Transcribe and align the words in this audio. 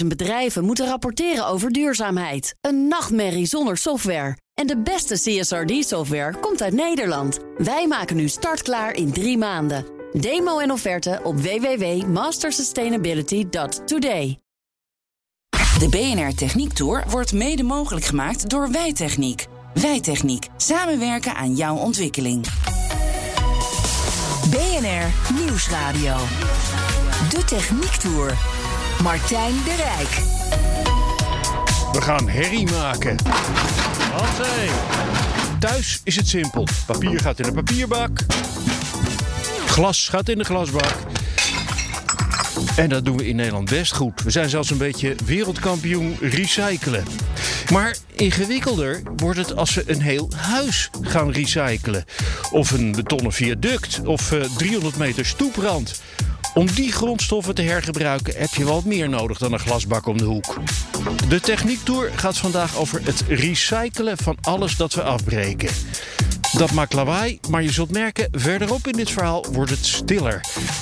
250.000 0.00 0.06
bedrijven 0.06 0.64
moeten 0.64 0.86
rapporteren 0.86 1.46
over 1.46 1.72
duurzaamheid. 1.72 2.54
Een 2.60 2.88
nachtmerrie 2.88 3.46
zonder 3.46 3.76
software. 3.76 4.36
En 4.54 4.66
de 4.66 4.78
beste 4.78 5.14
CSRD-software 5.14 6.38
komt 6.40 6.62
uit 6.62 6.72
Nederland. 6.72 7.38
Wij 7.56 7.86
maken 7.86 8.16
nu 8.16 8.28
startklaar 8.28 8.94
in 8.94 9.12
drie 9.12 9.38
maanden. 9.38 9.84
Demo 10.12 10.58
en 10.58 10.70
offerte 10.70 11.20
op 11.22 11.40
www.mastersustainability.today. 11.40 14.38
De 15.78 15.88
BNR 15.88 16.34
Techniek 16.34 16.72
Tour 16.72 17.04
wordt 17.08 17.32
mede 17.32 17.62
mogelijk 17.62 18.04
gemaakt 18.04 18.50
door 18.50 18.70
Wijtechniek. 18.70 19.46
Wijtechniek. 19.74 20.48
Samenwerken 20.56 21.34
aan 21.34 21.54
jouw 21.54 21.76
ontwikkeling. 21.76 22.46
BNR 24.50 25.34
Nieuwsradio. 25.34 26.16
De 27.30 27.44
Techniek 27.44 27.96
Tour. 27.96 28.36
Martijn 29.02 29.54
de 29.64 29.74
Rijk. 29.76 30.08
We 31.92 32.00
gaan 32.00 32.28
herrie 32.28 32.70
maken. 32.70 33.16
Hansé. 34.12 34.70
Thuis 35.58 36.00
is 36.04 36.16
het 36.16 36.28
simpel. 36.28 36.66
Papier 36.86 37.20
gaat 37.20 37.38
in 37.38 37.44
de 37.44 37.52
papierbak. 37.52 38.18
Glas 39.66 40.08
gaat 40.08 40.28
in 40.28 40.38
de 40.38 40.44
glasbak. 40.44 40.94
En 42.76 42.88
dat 42.88 43.04
doen 43.04 43.16
we 43.16 43.28
in 43.28 43.36
Nederland 43.36 43.70
best 43.70 43.94
goed. 43.94 44.22
We 44.22 44.30
zijn 44.30 44.48
zelfs 44.48 44.70
een 44.70 44.78
beetje 44.78 45.14
wereldkampioen 45.24 46.16
recyclen. 46.20 47.04
Maar 47.72 47.96
ingewikkelder 48.14 49.02
wordt 49.16 49.38
het 49.38 49.56
als 49.56 49.74
we 49.74 49.82
een 49.86 50.00
heel 50.00 50.30
huis 50.36 50.90
gaan 51.00 51.30
recyclen. 51.32 52.04
Of 52.50 52.70
een 52.70 52.92
betonnen 52.92 53.32
viaduct 53.32 54.00
of 54.04 54.32
uh, 54.32 54.44
300 54.56 54.96
meter 54.96 55.26
stoeprand. 55.26 56.02
Om 56.56 56.66
die 56.74 56.92
grondstoffen 56.92 57.54
te 57.54 57.62
hergebruiken 57.62 58.34
heb 58.36 58.54
je 58.54 58.64
wat 58.64 58.84
meer 58.84 59.08
nodig 59.08 59.38
dan 59.38 59.52
een 59.52 59.58
glasbak 59.58 60.06
om 60.06 60.18
de 60.18 60.24
hoek. 60.24 60.56
De 61.28 61.40
Techniektour 61.40 62.10
gaat 62.14 62.38
vandaag 62.38 62.76
over 62.76 63.00
het 63.04 63.24
recyclen 63.28 64.16
van 64.18 64.36
alles 64.40 64.76
dat 64.76 64.94
we 64.94 65.02
afbreken. 65.02 65.68
Dat 66.56 66.72
maakt 66.72 66.92
lawaai, 66.92 67.38
maar 67.48 67.62
je 67.62 67.72
zult 67.72 67.90
merken, 67.90 68.28
verderop 68.30 68.86
in 68.86 68.92
dit 68.96 69.10
verhaal 69.10 69.44
wordt 69.52 69.70
het 69.70 69.86
stiller. 69.86 70.40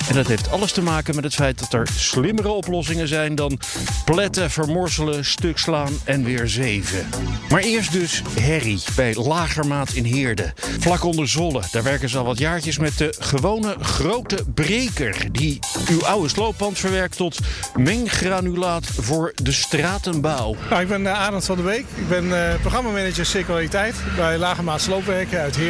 En 0.09 0.15
dat 0.15 0.27
heeft 0.27 0.51
alles 0.51 0.71
te 0.71 0.81
maken 0.81 1.15
met 1.15 1.23
het 1.23 1.33
feit 1.33 1.59
dat 1.59 1.73
er 1.73 1.87
slimmere 1.95 2.49
oplossingen 2.49 3.07
zijn 3.07 3.35
dan 3.35 3.59
pletten, 4.05 4.51
vermorzelen, 4.51 5.25
stuk 5.25 5.57
slaan 5.57 5.93
en 6.03 6.23
weer 6.23 6.47
zeven. 6.47 7.07
Maar 7.49 7.61
eerst 7.61 7.91
dus 7.91 8.21
herrie 8.39 8.81
bij 8.95 9.15
Lagermaat 9.15 9.91
in 9.91 10.03
Heerde. 10.03 10.53
Vlak 10.79 11.03
onder 11.03 11.27
Zolle, 11.27 11.61
daar 11.71 11.83
werken 11.83 12.09
ze 12.09 12.17
al 12.17 12.25
wat 12.25 12.37
jaartjes 12.37 12.77
met 12.77 12.97
de 12.97 13.13
gewone 13.19 13.75
grote 13.79 14.43
breker... 14.53 15.27
die 15.31 15.59
uw 15.89 16.05
oude 16.05 16.29
slooppand 16.29 16.79
verwerkt 16.79 17.17
tot 17.17 17.39
menggranulaat 17.75 18.85
voor 18.85 19.33
de 19.43 19.51
stratenbouw. 19.51 20.55
Nou, 20.69 20.81
ik 20.81 20.87
ben 20.87 21.01
uh, 21.01 21.19
Arend 21.19 21.45
van 21.45 21.55
der 21.55 21.65
Week. 21.65 21.85
Ik 21.95 22.09
ben 22.09 22.25
uh, 22.25 22.53
programmamanager 22.61 23.25
circulariteit 23.25 23.95
bij 24.15 24.37
Lagermaat 24.37 24.81
Sloopwerken 24.81 25.39
uit 25.39 25.55
Heerde. 25.55 25.64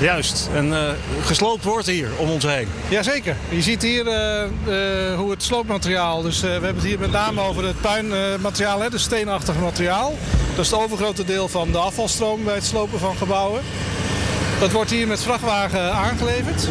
Juist, 0.00 0.48
en 0.54 0.66
uh, 0.66 0.88
gesloopt 1.20 1.64
wordt 1.64 1.86
hier 1.86 2.08
om 2.16 2.30
ons 2.30 2.44
heen. 2.44 2.68
Jazeker. 2.88 3.36
Je 3.48 3.62
ziet 3.62 3.82
hier 3.82 4.06
uh, 4.06 4.12
uh, 4.12 5.16
hoe 5.16 5.30
het 5.30 5.42
sloopmateriaal, 5.42 6.22
dus 6.22 6.40
we 6.40 6.46
hebben 6.46 6.74
het 6.74 6.84
hier 6.84 6.98
met 6.98 7.10
name 7.10 7.40
over 7.40 7.64
het 7.64 7.80
puinmateriaal, 7.80 8.80
het 8.80 9.00
steenachtige 9.00 9.58
materiaal. 9.58 10.14
Dat 10.54 10.64
is 10.64 10.70
het 10.70 10.80
overgrote 10.80 11.24
deel 11.24 11.48
van 11.48 11.72
de 11.72 11.78
afvalstroom 11.78 12.44
bij 12.44 12.54
het 12.54 12.64
slopen 12.64 12.98
van 12.98 13.16
gebouwen. 13.16 13.62
Dat 14.60 14.72
wordt 14.72 14.90
hier 14.90 15.06
met 15.06 15.22
vrachtwagen 15.22 15.92
aangeleverd. 15.92 16.68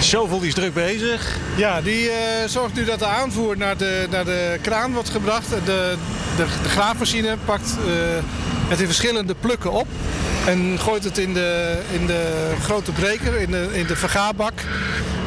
De 0.00 0.06
shovel 0.06 0.38
die 0.38 0.48
is 0.48 0.54
druk 0.54 0.74
bezig. 0.74 1.36
Ja, 1.56 1.80
die 1.80 2.04
uh, 2.04 2.12
zorgt 2.46 2.74
nu 2.74 2.84
dat 2.84 2.98
de 2.98 3.06
aanvoer 3.06 3.56
naar 3.56 3.76
de, 3.76 4.06
naar 4.10 4.24
de 4.24 4.58
kraan 4.62 4.92
wordt 4.92 5.08
gebracht. 5.08 5.48
De, 5.48 5.60
de, 5.64 5.96
de 6.36 6.68
graafmachine 6.68 7.36
pakt 7.44 7.76
uh, 7.86 7.92
het 8.68 8.80
in 8.80 8.86
verschillende 8.86 9.34
plukken 9.40 9.72
op. 9.72 9.86
En 10.46 10.78
gooit 10.78 11.04
het 11.04 11.18
in 11.18 11.34
de, 11.34 11.78
in 11.92 12.06
de 12.06 12.52
grote 12.62 12.92
breker, 12.92 13.40
in 13.40 13.50
de, 13.50 13.68
in 13.72 13.86
de 13.86 13.96
vergaarbak. 13.96 14.52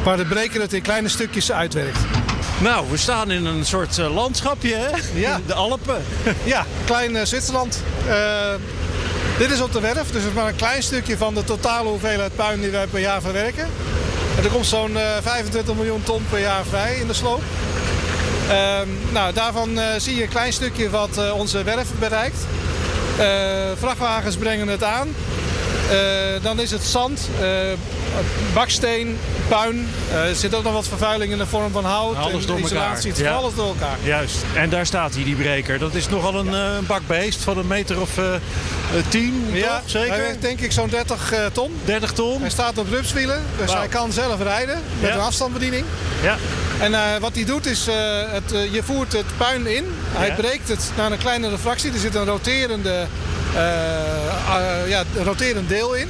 Waar 0.04 0.16
de 0.16 0.24
breker 0.24 0.60
het 0.60 0.72
in 0.72 0.82
kleine 0.82 1.08
stukjes 1.08 1.52
uitwerkt. 1.52 1.98
Nou, 2.58 2.86
we 2.90 2.96
staan 2.96 3.30
in 3.30 3.44
een 3.44 3.64
soort 3.64 3.98
uh, 3.98 4.14
landschapje, 4.14 4.74
hè? 4.74 5.20
Ja. 5.20 5.40
De 5.46 5.54
Alpen. 5.54 6.02
ja, 6.44 6.66
klein 6.84 7.26
Zwitserland. 7.26 7.82
dit 9.38 9.50
is 9.50 9.60
op 9.60 9.72
de 9.72 9.80
werf, 9.80 10.06
dus 10.10 10.22
het 10.22 10.30
is 10.30 10.32
maar 10.32 10.48
een 10.48 10.56
klein 10.56 10.82
stukje 10.82 11.16
van 11.16 11.34
de 11.34 11.44
totale 11.44 11.88
hoeveelheid 11.88 12.36
puin 12.36 12.60
die 12.60 12.70
wij 12.70 12.86
per 12.86 13.00
jaar 13.00 13.20
verwerken. 13.20 13.66
Er 14.44 14.50
komt 14.50 14.66
zo'n 14.66 14.90
uh, 14.90 15.00
25 15.22 15.74
miljoen 15.74 16.02
ton 16.02 16.26
per 16.30 16.40
jaar 16.40 16.64
vrij 16.64 16.96
in 16.96 17.06
de 17.06 17.12
sloop. 17.12 17.42
Uh, 18.48 18.80
nou, 19.12 19.32
daarvan 19.32 19.78
uh, 19.78 19.84
zie 19.98 20.16
je 20.16 20.22
een 20.22 20.28
klein 20.28 20.52
stukje 20.52 20.90
wat 20.90 21.18
uh, 21.18 21.34
onze 21.34 21.62
werf 21.62 21.88
bereikt. 21.98 22.38
vrachtwagens 23.78 24.36
brengen 24.36 24.68
het 24.68 24.82
aan. 24.82 25.08
Dan 26.42 26.60
is 26.60 26.70
het 26.70 26.82
zand, 26.82 27.28
baksteen, 28.54 29.18
puin. 29.48 29.88
er 30.12 30.34
zit 30.34 30.54
ook 30.54 30.64
nog 30.64 30.72
wat 30.72 30.88
vervuiling 30.88 31.32
in 31.32 31.38
de 31.38 31.46
vorm 31.46 31.72
van 31.72 31.84
hout. 31.84 32.16
Alles 32.16 32.46
door. 32.46 32.58
Het 32.58 33.16
ja. 33.16 33.32
alles 33.32 33.54
door 33.54 33.66
elkaar. 33.66 33.96
Juist. 34.02 34.36
En 34.54 34.70
daar 34.70 34.86
staat 34.86 35.14
hij, 35.14 35.24
die 35.24 35.36
breker. 35.36 35.78
Dat 35.78 35.94
is 35.94 36.08
nogal 36.08 36.34
een 36.34 36.50
ja. 36.50 36.80
bakbeest 36.86 37.42
van 37.42 37.58
een 37.58 37.66
meter 37.66 38.00
of 38.00 38.18
tien, 39.08 39.46
ja, 39.52 39.78
toch? 39.78 39.90
Zeker? 39.90 40.12
Hij 40.12 40.20
weegt 40.20 40.42
denk 40.42 40.60
ik 40.60 40.72
zo'n 40.72 40.88
30 40.88 41.32
uh, 41.32 41.46
ton. 41.52 41.76
30 41.84 42.12
ton. 42.12 42.40
Hij 42.40 42.50
staat 42.50 42.78
op 42.78 42.88
rupswielen, 42.88 43.42
dus 43.58 43.66
wow. 43.66 43.78
hij 43.78 43.88
kan 43.88 44.12
zelf 44.12 44.42
rijden 44.42 44.82
met 45.00 45.10
ja. 45.10 45.14
een 45.14 45.20
afstandsbediening. 45.20 45.84
Ja. 46.22 46.36
En 46.80 46.92
uh, 46.92 47.00
wat 47.20 47.34
hij 47.34 47.44
doet 47.44 47.66
is, 47.66 47.88
uh, 47.88 47.94
het, 48.26 48.50
je 48.72 48.82
voert 48.82 49.12
het 49.12 49.26
puin 49.36 49.66
in. 49.66 49.84
Hij 50.12 50.34
breekt 50.34 50.68
het 50.68 50.90
naar 50.96 51.12
een 51.12 51.18
kleinere 51.18 51.58
fractie. 51.58 51.92
Er 51.92 51.98
zit 51.98 52.14
een 52.14 52.24
roterende, 52.24 53.06
ja, 54.86 55.02
roterend 55.24 55.68
deel 55.68 55.94
in. 55.94 56.08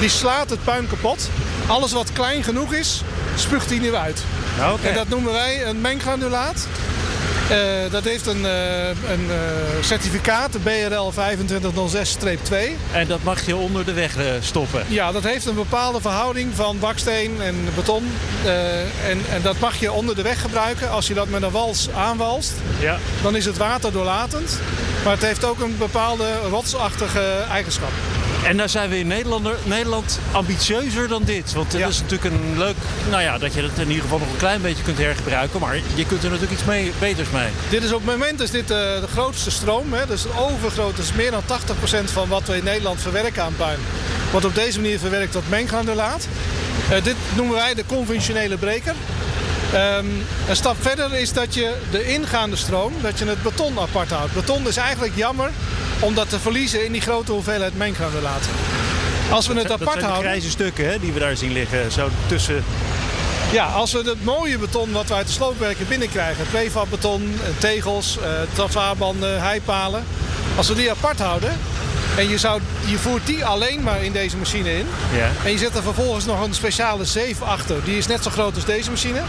Die 0.00 0.08
slaat 0.08 0.50
het 0.50 0.64
puin 0.64 0.88
kapot. 0.88 1.30
Alles 1.66 1.92
wat 1.92 2.12
klein 2.12 2.44
genoeg 2.44 2.72
is, 2.72 3.02
spuugt 3.36 3.70
hij 3.70 3.78
nu 3.78 3.94
uit. 3.94 4.22
Okay. 4.72 4.88
En 4.88 4.94
dat 4.94 5.08
noemen 5.08 5.32
wij 5.32 5.66
een 5.66 5.80
menggranulaat. 5.80 6.66
Uh, 7.50 7.90
dat 7.90 8.04
heeft 8.04 8.26
een, 8.26 8.40
uh, 8.40 8.88
een 8.88 9.26
uh, 9.28 9.36
certificaat, 9.80 10.52
de 10.52 10.58
BRL 10.58 11.12
2506-2. 11.12 11.16
En 12.92 13.06
dat 13.06 13.22
mag 13.22 13.46
je 13.46 13.56
onder 13.56 13.84
de 13.84 13.92
weg 13.92 14.16
stoppen? 14.40 14.84
Ja, 14.88 15.12
dat 15.12 15.22
heeft 15.22 15.46
een 15.46 15.54
bepaalde 15.54 16.00
verhouding 16.00 16.54
van 16.54 16.78
baksteen 16.78 17.40
en 17.40 17.54
beton. 17.74 18.04
En, 18.44 19.20
en, 19.30 19.42
dat 19.42 19.58
mag 19.58 19.80
je 19.80 19.92
onder 19.92 20.14
de 20.14 20.22
weg 20.22 20.40
gebruiken. 20.40 20.90
Als 20.90 21.06
je 21.06 21.14
dat 21.14 21.28
met 21.28 21.42
een 21.42 21.50
wals 21.50 21.88
aanwalst, 21.90 22.52
ja. 22.80 22.98
dan 23.22 23.36
is 23.36 23.44
het 23.44 23.56
waterdoorlatend. 23.56 24.60
Maar 25.04 25.12
het 25.12 25.22
heeft 25.22 25.44
ook 25.44 25.60
een 25.60 25.76
bepaalde 25.78 26.38
rotsachtige 26.50 27.44
eigenschap. 27.50 27.92
En 28.44 28.56
daar 28.56 28.68
zijn 28.68 28.90
we 28.90 28.98
in 28.98 29.06
Nederland, 29.06 29.48
Nederland 29.64 30.18
ambitieuzer 30.32 31.08
dan 31.08 31.24
dit. 31.24 31.52
Want 31.52 31.72
het 31.72 31.80
ja. 31.80 31.86
is 31.86 32.00
natuurlijk 32.00 32.34
een 32.34 32.58
leuk... 32.58 32.76
Nou 33.10 33.22
ja, 33.22 33.38
dat 33.38 33.54
je 33.54 33.62
het 33.62 33.78
in 33.78 33.88
ieder 33.88 34.02
geval 34.02 34.18
nog 34.18 34.30
een 34.30 34.36
klein 34.36 34.62
beetje 34.62 34.82
kunt 34.82 34.98
hergebruiken. 34.98 35.60
Maar 35.60 35.76
je 35.94 36.06
kunt 36.06 36.22
er 36.22 36.30
natuurlijk 36.30 36.58
iets 36.58 36.68
mee, 36.68 36.92
beters 36.98 37.30
mee. 37.30 37.48
Dit 37.68 37.82
is 37.82 37.92
op 37.92 38.06
het 38.06 38.10
moment 38.10 38.40
is 38.40 38.50
dit 38.50 38.62
uh, 38.62 38.76
de 38.76 39.08
grootste 39.12 39.50
stroom. 39.50 39.92
Hè? 39.92 40.06
Dus 40.06 40.24
overgroot. 40.38 40.96
Dus 40.96 41.12
meer 41.12 41.30
dan 41.30 41.42
80% 41.42 42.04
van 42.04 42.28
wat 42.28 42.46
we 42.46 42.56
in 42.56 42.64
Nederland 42.64 43.00
verwerken 43.00 43.42
aan 43.42 43.56
puin. 43.56 43.78
Wordt 44.30 44.46
op 44.46 44.54
deze 44.54 44.80
manier 44.80 44.98
verwerkt 44.98 45.32
tot 45.32 45.48
menggranulaat. 45.48 46.26
Uh, 46.90 47.04
dit 47.04 47.16
noemen 47.34 47.54
wij 47.54 47.74
de 47.74 47.84
conventionele 47.86 48.56
breker. 48.56 48.94
Um, 49.74 50.24
een 50.48 50.56
stap 50.56 50.76
verder 50.80 51.14
is 51.14 51.32
dat 51.32 51.54
je 51.54 51.74
de 51.90 52.12
ingaande 52.12 52.56
stroom, 52.56 52.92
dat 53.00 53.18
je 53.18 53.24
het 53.24 53.42
beton 53.42 53.78
apart 53.78 54.10
houdt. 54.10 54.34
Beton 54.34 54.68
is 54.68 54.76
eigenlijk 54.76 55.16
jammer 55.16 55.50
om 56.00 56.14
dat 56.14 56.28
te 56.28 56.38
verliezen 56.38 56.84
in 56.84 56.92
die 56.92 57.00
grote 57.00 57.32
hoeveelheid 57.32 57.76
menggranulaat. 57.76 58.42
Als 59.30 59.46
we 59.46 59.54
het 59.54 59.68
dat 59.68 59.80
apart 59.80 59.90
zijn 59.90 60.04
de 60.04 60.10
houden... 60.10 60.30
grijze 60.30 60.50
stukken 60.50 60.88
hè, 60.88 60.98
die 60.98 61.12
we 61.12 61.18
daar 61.18 61.36
zien 61.36 61.52
liggen, 61.52 61.92
zo 61.92 62.08
tussen... 62.26 62.64
Ja, 63.52 63.66
als 63.66 63.92
we 63.92 63.98
het 63.98 64.24
mooie 64.24 64.58
beton 64.58 64.92
wat 64.92 65.08
we 65.08 65.14
uit 65.14 65.26
de 65.26 65.32
sloopwerken 65.32 65.88
binnenkrijgen, 65.88 66.46
prefabbeton, 66.50 67.40
tegels, 67.58 68.18
uh, 68.18 68.24
travaarbanden, 68.52 69.40
heipalen. 69.42 70.04
Als 70.56 70.68
we 70.68 70.74
die 70.74 70.90
apart 70.90 71.18
houden 71.18 71.52
en 72.16 72.28
je, 72.28 72.38
zou, 72.38 72.60
je 72.84 72.98
voert 72.98 73.26
die 73.26 73.44
alleen 73.44 73.82
maar 73.82 74.04
in 74.04 74.12
deze 74.12 74.36
machine 74.36 74.78
in. 74.78 74.86
Ja. 75.16 75.30
En 75.44 75.50
je 75.50 75.58
zet 75.58 75.76
er 75.76 75.82
vervolgens 75.82 76.24
nog 76.24 76.44
een 76.44 76.54
speciale 76.54 77.04
zeef 77.04 77.42
achter. 77.42 77.84
Die 77.84 77.96
is 77.96 78.06
net 78.06 78.22
zo 78.22 78.30
groot 78.30 78.54
als 78.54 78.64
deze 78.64 78.90
machine. 78.90 79.20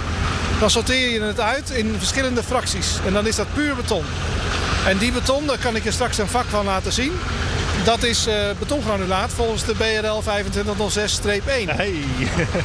Dan 0.60 0.70
sorteer 0.70 1.10
je 1.10 1.22
het 1.22 1.40
uit 1.40 1.70
in 1.70 1.96
verschillende 1.98 2.44
fracties. 2.44 2.88
En 3.06 3.14
dan 3.14 3.28
is 3.28 3.36
dat 3.36 3.54
puur 3.54 3.76
beton. 3.76 4.04
En 4.86 4.98
die 4.98 5.12
beton, 5.12 5.46
daar 5.46 5.58
kan 5.58 5.76
ik 5.76 5.84
je 5.84 5.92
straks 5.92 6.18
een 6.18 6.28
vak 6.28 6.46
van 6.46 6.66
laten 6.66 6.92
zien. 6.92 7.12
Dat 7.84 8.04
is 8.04 8.28
uh, 8.28 8.34
betongranulaat 8.60 9.32
volgens 9.32 9.66
de 9.66 9.74
BRL 9.74 10.24
2506-1. 10.24 11.76
Hey. 11.76 11.94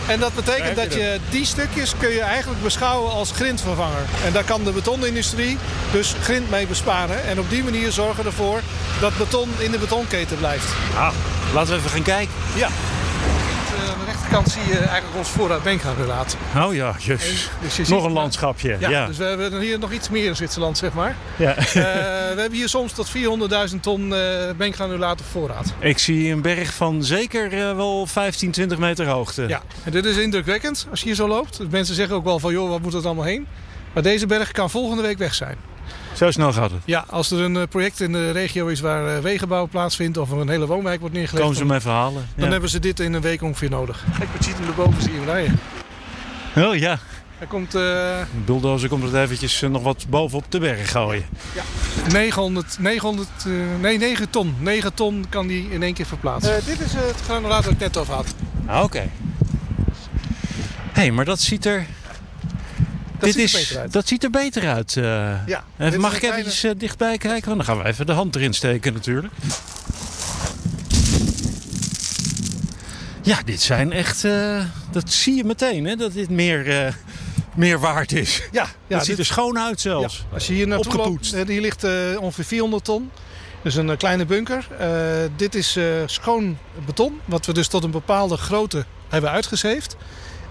En 0.08 0.20
dat 0.20 0.34
betekent 0.34 0.76
dat 0.76 0.94
je 0.94 1.18
die 1.30 1.44
stukjes 1.44 1.92
kun 1.98 2.10
je 2.10 2.20
eigenlijk 2.20 2.62
beschouwen 2.62 3.12
als 3.12 3.30
grindvervanger. 3.30 4.02
En 4.24 4.32
daar 4.32 4.44
kan 4.44 4.64
de 4.64 4.72
betonindustrie 4.72 5.58
dus 5.92 6.14
grind 6.22 6.50
mee 6.50 6.66
besparen. 6.66 7.24
En 7.24 7.38
op 7.38 7.50
die 7.50 7.64
manier 7.64 7.92
zorgen 7.92 8.24
ervoor 8.24 8.60
dat 9.00 9.16
beton 9.18 9.50
in 9.58 9.70
de 9.70 9.78
betonketen 9.78 10.38
blijft. 10.38 10.72
Ah, 10.96 11.12
laten 11.54 11.72
we 11.72 11.78
even 11.78 11.90
gaan 11.90 12.02
kijken. 12.02 12.34
Ja. 12.54 12.68
Uh, 14.34 14.40
kant 14.40 14.52
zie 14.52 14.72
je 14.72 14.78
eigenlijk 14.78 15.16
ons 15.16 15.28
voorraad 15.28 15.62
bankgranulaat. 15.62 16.36
Oh 16.56 16.74
ja, 16.74 16.94
jezus. 16.98 17.50
Dus 17.76 17.88
Nog 17.88 18.04
een 18.04 18.12
landschapje. 18.12 18.76
Ja, 18.80 18.88
Ja, 18.88 19.06
dus 19.06 19.16
we 19.16 19.24
hebben 19.24 19.60
hier 19.60 19.78
nog 19.78 19.92
iets 19.92 20.08
meer 20.08 20.24
in 20.24 20.36
Zwitserland, 20.36 20.78
zeg 20.78 20.92
maar. 20.92 21.16
ja. 21.36 21.56
Eh, 21.56 21.64
we 22.34 22.40
hebben 22.40 22.58
hier 22.58 22.68
soms 22.68 22.92
tot 22.92 23.10
400.000 23.70 23.80
ton 23.80 24.14
bankgranulaat 24.56 25.20
op 25.20 25.26
voorraad. 25.26 25.74
Ik 25.78 25.98
zie 25.98 26.32
een 26.32 26.42
berg 26.42 26.74
van 26.74 27.04
zeker 27.04 27.52
eh, 27.52 27.76
wel 27.76 28.06
15, 28.06 28.50
20 28.50 28.78
meter 28.78 29.06
hoogte. 29.06 29.44
Ja, 29.48 29.62
en 29.84 29.92
dit 29.92 30.04
is 30.04 30.16
indrukwekkend 30.16 30.86
als 30.90 31.00
je 31.00 31.06
hier 31.06 31.14
zo 31.14 31.28
loopt. 31.28 31.70
Mensen 31.70 31.94
zeggen 31.94 32.16
ook 32.16 32.24
wel 32.24 32.38
van, 32.38 32.52
joh, 32.52 32.68
wat 32.68 32.80
moet 32.80 32.92
het 32.92 33.04
allemaal 33.04 33.24
heen? 33.24 33.46
Maar 33.92 34.02
deze 34.02 34.26
berg 34.26 34.52
kan 34.52 34.70
volgende 34.70 35.02
week 35.02 35.18
weg 35.18 35.34
zijn. 35.34 35.56
Zo 36.14 36.30
snel 36.30 36.52
gaat 36.52 36.70
het. 36.70 36.80
Ja, 36.84 37.04
als 37.10 37.30
er 37.30 37.40
een 37.40 37.56
eh, 37.56 37.62
project 37.68 38.00
in 38.00 38.12
de 38.12 38.30
regio 38.30 38.66
is 38.66 38.80
waar 38.80 39.16
eh, 39.16 39.22
wegenbouw 39.22 39.66
plaatsvindt 39.68 40.18
of 40.18 40.30
er 40.30 40.38
een 40.38 40.48
hele 40.48 40.66
woonwijk 40.66 41.00
wordt 41.00 41.14
neergelegd, 41.14 41.42
Komen 41.42 41.56
ze 41.56 41.62
dan, 41.62 41.70
hem 41.70 41.80
even 41.80 41.92
halen. 41.92 42.26
dan 42.36 42.44
Ja. 42.46 42.50
hebben 42.52 42.70
ze 42.70 42.78
dit 42.78 43.00
in 43.00 43.12
een 43.12 43.20
week 43.20 43.42
ongeveer 43.42 43.70
nodig. 43.70 44.04
Kijk, 44.18 44.30
wat 44.32 44.44
ziet 44.44 44.58
hem 44.58 44.66
erboven 44.66 45.02
zie 45.02 45.12
je 45.12 45.16
hem 45.18 45.26
rijden. 45.26 45.58
Oh 46.56 46.76
ja, 46.76 46.98
Hij 47.38 47.46
komt 47.46 47.74
eh, 47.74 47.80
de 47.80 48.24
bulldozer 48.44 48.88
komt 48.88 49.02
het 49.02 49.14
eventjes 49.14 49.60
nog 49.60 49.82
wat 49.82 50.06
bovenop 50.08 50.44
de 50.48 50.58
berg 50.58 50.90
gooien. 50.90 51.24
900, 52.12 52.76
900 52.78 53.28
eh, 53.46 53.52
nee 53.80 53.98
9 53.98 54.30
ton. 54.30 54.54
9 54.58 54.94
ton 54.94 55.24
kan 55.28 55.46
die 55.46 55.70
in 55.70 55.82
één 55.82 55.94
keer 55.94 56.06
verplaatsen. 56.06 56.56
Eh, 56.56 56.64
dit 56.64 56.80
is 56.80 56.92
het 56.92 57.20
granulaat 57.24 57.64
dat 57.64 57.72
ik 57.72 57.78
net 57.78 57.96
over 57.96 58.14
had. 58.14 58.34
Ah, 58.66 58.82
Oké. 58.82 58.98
Hé, 60.92 61.00
hey, 61.00 61.10
maar 61.10 61.24
dat 61.24 61.40
ziet 61.40 61.66
er... 61.66 61.86
Dat 63.24 63.34
dit 63.34 63.50
ziet 63.50 63.54
er 63.54 63.60
is, 63.60 63.66
beter 63.68 63.82
uit. 63.82 63.92
dat 63.92 64.08
ziet 64.08 64.24
er 64.24 64.30
beter 64.30 64.68
uit. 64.68 64.96
eh. 64.96 65.46
Ja, 65.46 65.64
Even, 65.78 66.00
mag 66.00 66.12
ik 66.12 66.18
kleine- 66.18 66.38
eventjes 66.40 66.64
eh, 66.72 66.78
dichtbij 66.78 67.18
kijken? 67.18 67.44
Want 67.54 67.56
dan 67.66 67.74
gaan 67.74 67.82
we 67.84 67.88
even 67.88 68.06
de 68.06 68.12
hand 68.12 68.36
erin 68.36 68.54
steken 68.54 68.92
natuurlijk. 68.92 69.32
Ja, 73.22 73.38
dit 73.44 73.60
zijn 73.62 73.92
echt... 73.92 74.24
eh, 74.24 74.64
dat 74.92 75.10
zie 75.12 75.34
je 75.34 75.44
meteen, 75.44 75.84
hè? 75.84 75.96
Dat 75.96 76.12
dit 76.12 76.30
meer, 76.30 76.96
meer 77.54 77.78
waard 77.80 78.12
is. 78.12 78.42
Ja, 78.52 78.66
ja 78.86 78.96
dat 78.96 79.04
ziet 79.04 79.18
er 79.18 79.24
schoon 79.24 79.58
uit 79.58 79.80
zelfs. 79.80 80.16
Ja, 80.16 80.34
als 80.34 80.46
je 80.46 80.52
hier 80.52 80.66
naartoe 80.66 80.92
Opgepoetst. 80.92 81.32
loopt, 81.34 81.48
hier 81.48 81.60
ligt 81.60 81.84
ongeveer 82.18 82.44
400 82.44 82.84
ton. 82.84 83.10
Dus 83.62 83.74
een 83.74 83.96
kleine 83.96 84.24
bunker. 84.26 84.66
Dit 85.36 85.54
is 85.54 85.78
schoon 86.06 86.58
beton, 86.86 87.20
wat 87.24 87.46
we 87.46 87.52
dus 87.52 87.68
tot 87.68 87.84
een 87.84 87.90
bepaalde 87.90 88.36
grootte 88.36 88.84
hebben 89.08 89.30
uitgezeefd. 89.30 89.96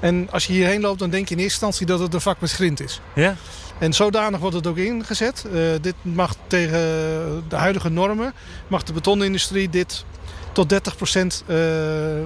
En 0.04 0.28
als 0.32 0.46
je 0.46 0.54
hierheen 0.54 0.82
loopt, 0.82 1.00
dan 1.00 1.10
denk 1.10 1.28
je 1.28 1.36
in 1.36 1.42
eerste 1.42 1.66
instantie 1.66 1.86
dat 1.86 2.00
het 2.00 2.14
een 2.14 2.22
vak 2.22 2.42
met 2.42 2.52
grind 2.52 2.80
is. 2.80 3.02
Ja? 3.16 3.36
En 3.80 3.94
zodanig 3.94 4.40
wordt 4.40 4.56
het 4.56 4.68
ook 4.68 4.78
ingezet. 4.78 5.46
Eh, 5.46 5.62
dit 5.82 5.96
mag 6.02 6.36
tegen 6.48 6.80
de 7.48 7.56
huidige 7.56 7.90
normen, 7.90 8.34
mag 8.68 8.84
de 8.84 8.94
betonindustrie 8.94 9.70
dit 9.70 10.06
tot 10.54 10.74
30% 10.74 11.44
eh, 11.48 12.22
eh, 12.22 12.26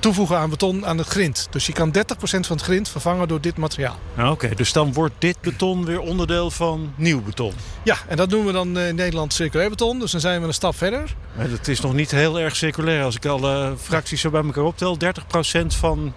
toevoegen 0.00 0.38
aan 0.38 0.50
beton 0.50 0.86
aan 0.86 0.98
het 0.98 1.06
grind. 1.06 1.48
Dus 1.50 1.66
je 1.66 1.72
kan 1.72 1.90
30% 1.90 2.00
van 2.20 2.56
het 2.56 2.62
grind 2.62 2.88
vervangen 2.88 3.28
door 3.28 3.40
dit 3.40 3.56
materiaal. 3.56 3.96
Nou, 4.14 4.32
Oké, 4.32 4.54
dus 4.54 4.72
dan 4.72 4.92
wordt 4.92 5.14
dit 5.18 5.40
beton 5.40 5.84
weer 5.84 6.00
onderdeel 6.00 6.50
van 6.50 6.92
nieuw 6.96 7.22
beton. 7.22 7.52
Ja, 7.82 7.96
en 8.08 8.16
dat 8.16 8.28
noemen 8.30 8.46
we 8.46 8.52
dan 8.52 8.78
eh, 8.78 8.88
in 8.88 8.94
Nederland 8.94 9.32
circulair 9.32 9.68
beton. 9.68 9.98
Dus 9.98 10.10
dan 10.10 10.20
zijn 10.20 10.40
we 10.40 10.46
een 10.46 10.54
stap 10.54 10.76
verder. 10.76 11.14
Maar 11.36 11.50
Het 11.50 11.68
is 11.68 11.80
nog 11.80 11.94
niet 11.94 12.10
heel 12.10 12.40
erg 12.40 12.56
circulair. 12.56 13.04
Als 13.04 13.16
ik 13.16 13.26
alle 13.26 13.74
fracties 13.80 14.20
zo 14.20 14.30
bij 14.30 14.44
elkaar 14.44 14.64
optel, 14.64 14.96
30% 15.04 15.66
van 15.66 16.14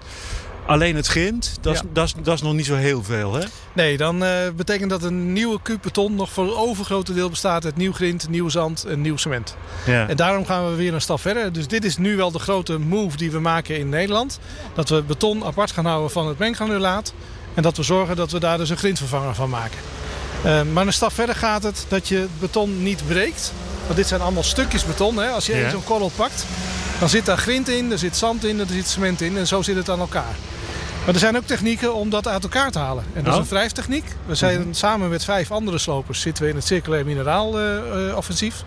alleen 0.72 0.96
het 0.96 1.08
grind, 1.08 1.58
dat 1.62 1.74
is, 1.74 2.14
Ja. 2.24 2.36
nog 2.42 2.54
niet 2.54 2.66
zo 2.66 2.76
heel 2.76 3.04
veel, 3.04 3.34
hè? 3.34 3.44
Nee, 3.74 3.98
dan 3.98 4.24
eh, 4.24 4.32
betekent 4.56 4.90
dat 4.90 5.04
een 5.04 5.34
nieuwe 5.34 5.60
kuub 5.62 5.82
beton 5.82 6.16
nog 6.16 6.32
voor 6.32 6.46
het 6.46 6.56
overgrote 6.56 7.14
deel 7.14 7.30
bestaat 7.30 7.66
uit 7.66 7.76
nieuw 7.78 7.94
grind, 7.94 8.30
nieuw 8.30 8.50
zand 8.50 8.86
en 8.86 9.02
nieuw 9.02 9.18
cement. 9.18 9.56
Ja. 9.86 10.08
En 10.08 10.16
daarom 10.16 10.46
gaan 10.46 10.70
we 10.70 10.76
weer 10.76 10.94
een 10.94 11.02
stap 11.02 11.22
verder. 11.22 11.54
Dus 11.54 11.68
dit 11.68 11.86
is 11.86 11.98
nu 11.98 12.16
wel 12.16 12.32
de 12.32 12.40
grote 12.40 12.80
move 12.80 13.18
die 13.18 13.32
we 13.32 13.40
maken 13.40 13.78
in 13.78 13.90
Nederland. 13.90 14.40
Dat 14.74 14.90
we 14.90 15.02
beton 15.04 15.44
apart 15.46 15.72
gaan 15.72 15.86
houden 15.86 16.12
van 16.12 16.28
het 16.28 16.38
menggranulaat. 16.38 17.14
En 17.54 17.62
dat 17.64 17.78
we 17.78 17.84
zorgen 17.84 18.16
dat 18.16 18.32
we 18.32 18.40
daar 18.40 18.58
dus 18.58 18.70
een 18.70 18.78
grindvervanger 18.78 19.36
van 19.36 19.50
maken. 19.50 19.78
Eh, 20.44 20.62
maar 20.74 20.88
een 20.88 20.94
stap 20.94 21.14
verder 21.14 21.36
gaat 21.36 21.64
het 21.64 21.86
dat 21.88 22.08
je 22.08 22.16
het 22.18 22.40
beton 22.40 22.84
niet 22.84 23.08
breekt. 23.08 23.54
Want 23.86 23.96
dit 23.98 24.08
zijn 24.08 24.22
allemaal 24.22 24.44
stukjes 24.44 24.86
beton. 24.86 25.18
Hè? 25.18 25.28
Als 25.30 25.46
je 25.46 25.56
Ja. 25.56 25.70
zo'n 25.70 25.84
korrel 25.84 26.12
pakt, 26.16 26.46
dan 27.00 27.10
zit 27.10 27.26
daar 27.26 27.38
grind 27.38 27.70
in, 27.70 27.92
er 27.92 27.98
zit 28.00 28.16
zand 28.16 28.46
in, 28.46 28.60
er 28.60 28.66
zit 28.70 28.88
cement 28.88 29.22
in. 29.22 29.38
En 29.38 29.48
zo 29.48 29.62
zit 29.62 29.76
het 29.76 29.90
aan 29.90 30.00
elkaar. 30.00 30.36
Maar 31.06 31.14
er 31.14 31.20
zijn 31.20 31.38
ook 31.38 31.46
technieken 31.46 31.94
om 31.94 32.10
dat 32.10 32.28
uit 32.28 32.44
elkaar 32.44 32.72
te 32.72 32.80
halen. 32.80 33.04
En 33.14 33.24
dat 33.24 33.34
is 33.34 33.40
Oh. 33.40 33.46
een 33.46 33.50
wrijftechniek. 33.50 34.06
We 34.26 34.36
zijn 34.36 34.76
samen 34.76 35.10
met 35.10 35.24
vijf 35.24 35.52
andere 35.52 35.78
slopers 35.78 36.22
zitten 36.22 36.44
we 36.44 36.50
in 36.50 36.56
het 36.56 36.66
circulair 36.66 37.06
mineraal 37.06 37.60
eh, 37.60 38.10
eh, 38.10 38.18
offensief. 38.18 38.64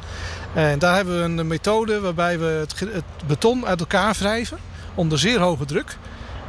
En 0.54 0.78
daar 0.78 0.94
hebben 0.94 1.16
we 1.18 1.22
een 1.42 1.46
methode 1.46 2.00
waarbij 2.00 2.38
we 2.38 2.44
het, 2.44 2.78
het 2.80 3.04
beton 3.26 3.66
uit 3.66 3.80
elkaar 3.80 4.14
wrijven 4.18 4.58
onder 4.94 5.18
zeer 5.18 5.40
hoge 5.40 5.64
druk. 5.64 5.96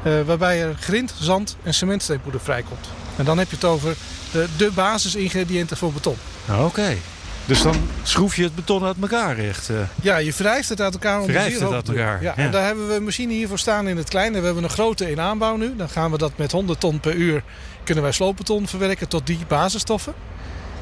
eh, 0.03 0.13
waarbij 0.25 0.61
er 0.63 0.75
grind, 0.79 1.13
zand 1.19 1.57
en 1.63 1.73
cementsteenpoeder 1.73 2.41
vrijkomt. 2.41 2.87
En 3.15 3.25
dan 3.25 3.37
heb 3.37 3.49
je 3.49 3.55
het 3.55 3.65
over 3.65 3.95
de, 4.31 4.47
de 4.57 4.71
basisingrediënten 4.73 5.77
voor 5.77 5.93
beton. 5.93 6.15
Ah, 6.49 6.65
Oké. 6.65 6.95
Dus 7.45 7.61
dan 7.61 7.75
schroef 8.03 8.35
je 8.35 8.43
het 8.43 8.55
beton 8.55 8.83
uit 8.83 8.95
elkaar 9.01 9.37
echt. 9.37 9.69
eh. 9.69 9.75
Ja, 10.01 10.17
je 10.17 10.31
wrijft 10.37 10.69
het 10.69 10.81
uit 10.81 10.93
elkaar 10.93 11.19
onder 11.19 11.33
Wrijft 11.35 11.59
het 11.59 11.71
uit 11.71 11.87
elkaar, 11.87 12.21
Ja, 12.23 12.33
ja. 12.35 12.43
En 12.43 12.51
daar 12.51 12.65
hebben 12.65 12.87
we 12.87 12.95
een 12.95 13.03
machine 13.03 13.33
hiervoor 13.33 13.59
staan 13.59 13.87
in 13.87 13.97
het 13.97 14.09
kleine. 14.09 14.39
We 14.39 14.45
hebben 14.45 14.63
een 14.63 14.69
grote 14.69 15.11
in 15.11 15.19
aanbouw 15.19 15.55
nu. 15.55 15.75
Dan 15.75 15.89
gaan 15.89 16.11
we 16.11 16.17
dat 16.17 16.31
met 16.35 16.51
100 16.51 16.79
ton 16.79 16.99
per 16.99 17.13
uur 17.13 17.43
kunnen 17.83 18.03
wij 18.03 18.11
sloopbeton 18.11 18.67
verwerken 18.67 19.07
tot 19.07 19.27
die 19.27 19.39
basisstoffen. 19.47 20.13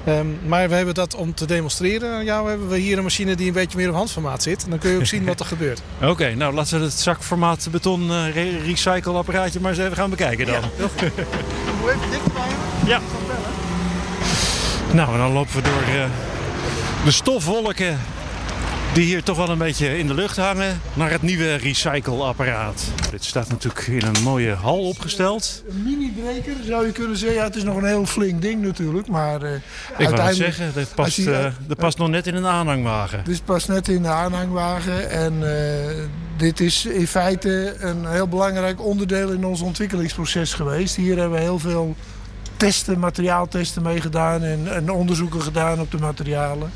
Ehm, 0.05 0.25
maar 0.45 0.69
we 0.69 0.75
hebben 0.75 0.93
dat 0.93 1.15
om 1.15 1.33
te 1.33 1.45
demonstreren. 1.45 2.13
aan 2.13 2.23
jou 2.23 2.49
hebben 2.49 2.67
we 2.69 2.77
hier 2.77 2.97
een 2.97 3.03
machine 3.03 3.35
die 3.35 3.47
een 3.47 3.53
beetje 3.53 3.77
meer 3.77 3.89
op 3.89 3.95
handformaat 3.95 4.43
zit. 4.43 4.63
En 4.63 4.69
dan 4.69 4.79
kun 4.79 4.89
je 4.91 4.97
ook 4.97 5.05
zien 5.05 5.25
wat 5.25 5.39
er 5.39 5.45
gebeurt. 5.55 5.81
Oké, 6.01 6.35
nou 6.35 6.53
laten 6.53 6.77
we 6.79 6.85
het 6.85 6.93
zakformaat 6.93 7.67
beton 7.71 8.11
eh, 8.11 8.33
re- 8.33 8.57
recycleapparaatje 8.65 9.59
maar 9.59 9.71
eens 9.71 9.79
even 9.79 9.95
gaan 9.95 10.09
bekijken 10.09 10.45
dan. 10.45 10.61
Moet 11.81 11.89
even 11.89 12.31
Ja. 12.85 12.99
Nou, 14.93 15.11
en 15.13 15.17
dan 15.17 15.31
lopen 15.31 15.55
we 15.55 15.61
door 15.61 15.81
eh, 15.95 16.03
de 17.03 17.11
stofwolken 17.11 17.99
die 18.93 19.05
hier 19.05 19.23
toch 19.23 19.37
wel 19.37 19.49
een 19.49 19.57
beetje 19.57 19.97
in 19.97 20.07
de 20.07 20.13
lucht 20.13 20.37
hangen 20.37 20.81
naar 20.93 21.09
het 21.11 21.21
nieuwe 21.21 21.55
recycleapparaat. 21.55 22.83
Dit 23.11 23.23
staat 23.25 23.49
natuurlijk 23.49 23.87
in 23.87 24.01
een 24.05 24.23
mooie 24.23 24.53
hal 24.53 24.79
opgesteld. 24.87 25.63
Een 25.69 25.83
mini-breker 25.83 26.53
zou 26.67 26.85
je 26.85 26.91
kunnen 26.91 27.17
zeggen. 27.17 27.37
Ja, 27.37 27.43
het 27.43 27.55
is 27.55 27.63
nog 27.63 27.75
een 27.75 27.85
heel 27.85 28.05
flink 28.05 28.41
ding 28.41 28.61
natuurlijk. 28.61 29.07
Maar 29.07 29.41
eh, 29.41 29.51
Ik 29.97 30.09
wou 30.09 30.33
zeggen, 30.33 30.71
dat 30.73 30.95
past, 30.95 31.15
je- 31.15 31.31
eh, 31.31 31.51
dat 31.67 31.77
past 31.77 31.97
nog 31.97 32.09
net 32.09 32.27
in 32.27 32.35
een 32.35 32.45
aanhangwagen. 32.45 33.21
Dit 33.23 33.33
is 33.33 33.39
pas 33.39 33.65
net 33.67 33.87
in 33.87 34.01
de 34.01 34.07
aanhangwagen. 34.07 35.09
En 35.09 35.33
eh, 35.57 35.95
dit 36.37 36.59
is 36.59 36.85
in 36.85 37.07
feite 37.07 37.75
een 37.79 38.05
heel 38.07 38.27
belangrijk 38.27 38.81
onderdeel 38.85 39.29
in 39.31 39.45
ons 39.45 39.61
ontwikkelingsproces 39.61 40.53
geweest. 40.53 40.95
Hier 40.95 41.17
hebben 41.17 41.37
we 41.37 41.43
heel 41.43 41.59
veel 41.59 41.95
testen, 42.57 42.99
materiaaltesten 42.99 43.81
mee 43.81 44.01
gedaan. 44.01 44.43
En, 44.43 44.73
en 44.75 44.91
onderzoeken 44.91 45.41
gedaan 45.41 45.79
op 45.79 45.91
de 45.91 45.97
materialen. 45.97 46.71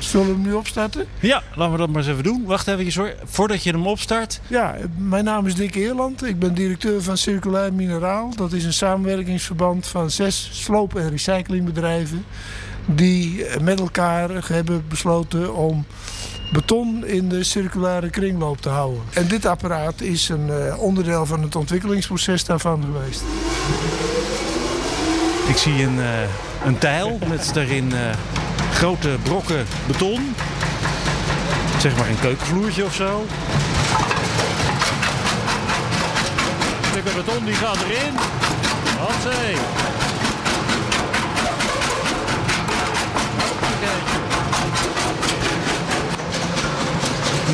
Zullen 0.00 0.26
we 0.26 0.32
hem 0.32 0.42
nu 0.42 0.52
opstarten? 0.52 1.06
Ja, 1.20 1.42
laten 1.54 1.72
we 1.72 1.78
dat 1.78 1.88
maar 1.88 1.98
eens 1.98 2.10
even 2.10 2.22
doen. 2.22 2.44
Wacht 2.44 2.66
even 2.66 3.02
hoor. 3.02 3.14
Voordat 3.24 3.62
je 3.62 3.70
hem 3.70 3.86
opstart. 3.86 4.40
Ja, 4.46 4.76
mijn 4.96 5.24
naam 5.24 5.46
is 5.46 5.54
Dick 5.54 5.74
Eerland. 5.74 6.24
Ik 6.24 6.38
ben 6.38 6.54
directeur 6.54 7.02
van 7.02 7.16
Circulair 7.16 7.72
Mineraal. 7.72 8.32
Dat 8.36 8.52
is 8.52 8.64
een 8.64 8.72
samenwerkingsverband 8.72 9.86
van 9.86 10.10
zes 10.10 10.50
sloop- 10.52 10.96
en 10.96 11.10
recyclingbedrijven. 11.10 12.24
Die 12.86 13.44
met 13.62 13.80
elkaar 13.80 14.30
hebben 14.48 14.84
besloten 14.88 15.54
om 15.54 15.86
beton 16.52 17.06
in 17.06 17.28
de 17.28 17.44
circulaire 17.44 18.10
kringloop 18.10 18.60
te 18.60 18.68
houden. 18.68 19.02
En 19.12 19.28
dit 19.28 19.46
apparaat 19.46 20.00
is 20.00 20.28
een 20.28 20.50
eh, 20.50 20.82
onderdeel 20.82 21.26
van 21.26 21.42
het 21.42 21.56
ontwikkelingsproces 21.56 22.44
daarvan 22.44 22.84
geweest. 22.84 23.22
Ik 25.48 25.56
zie 25.56 25.82
een, 25.82 26.00
eh, 26.00 26.64
een 26.64 26.78
tijl 26.78 27.18
met 27.28 27.50
daarin 27.54 27.92
eh, 27.92 28.00
grote 28.72 29.16
brokken 29.22 29.66
beton. 29.86 30.34
Zeg 31.80 31.96
maar 31.96 32.08
een 32.08 32.20
keukenvloertje 32.20 32.84
of 32.84 32.94
zo. 32.94 33.26
Stukken 36.90 37.14
beton 37.14 37.44
die 37.44 37.54
gaat 37.54 37.76
erin. 37.76 38.14
Hatsé. 38.98 39.58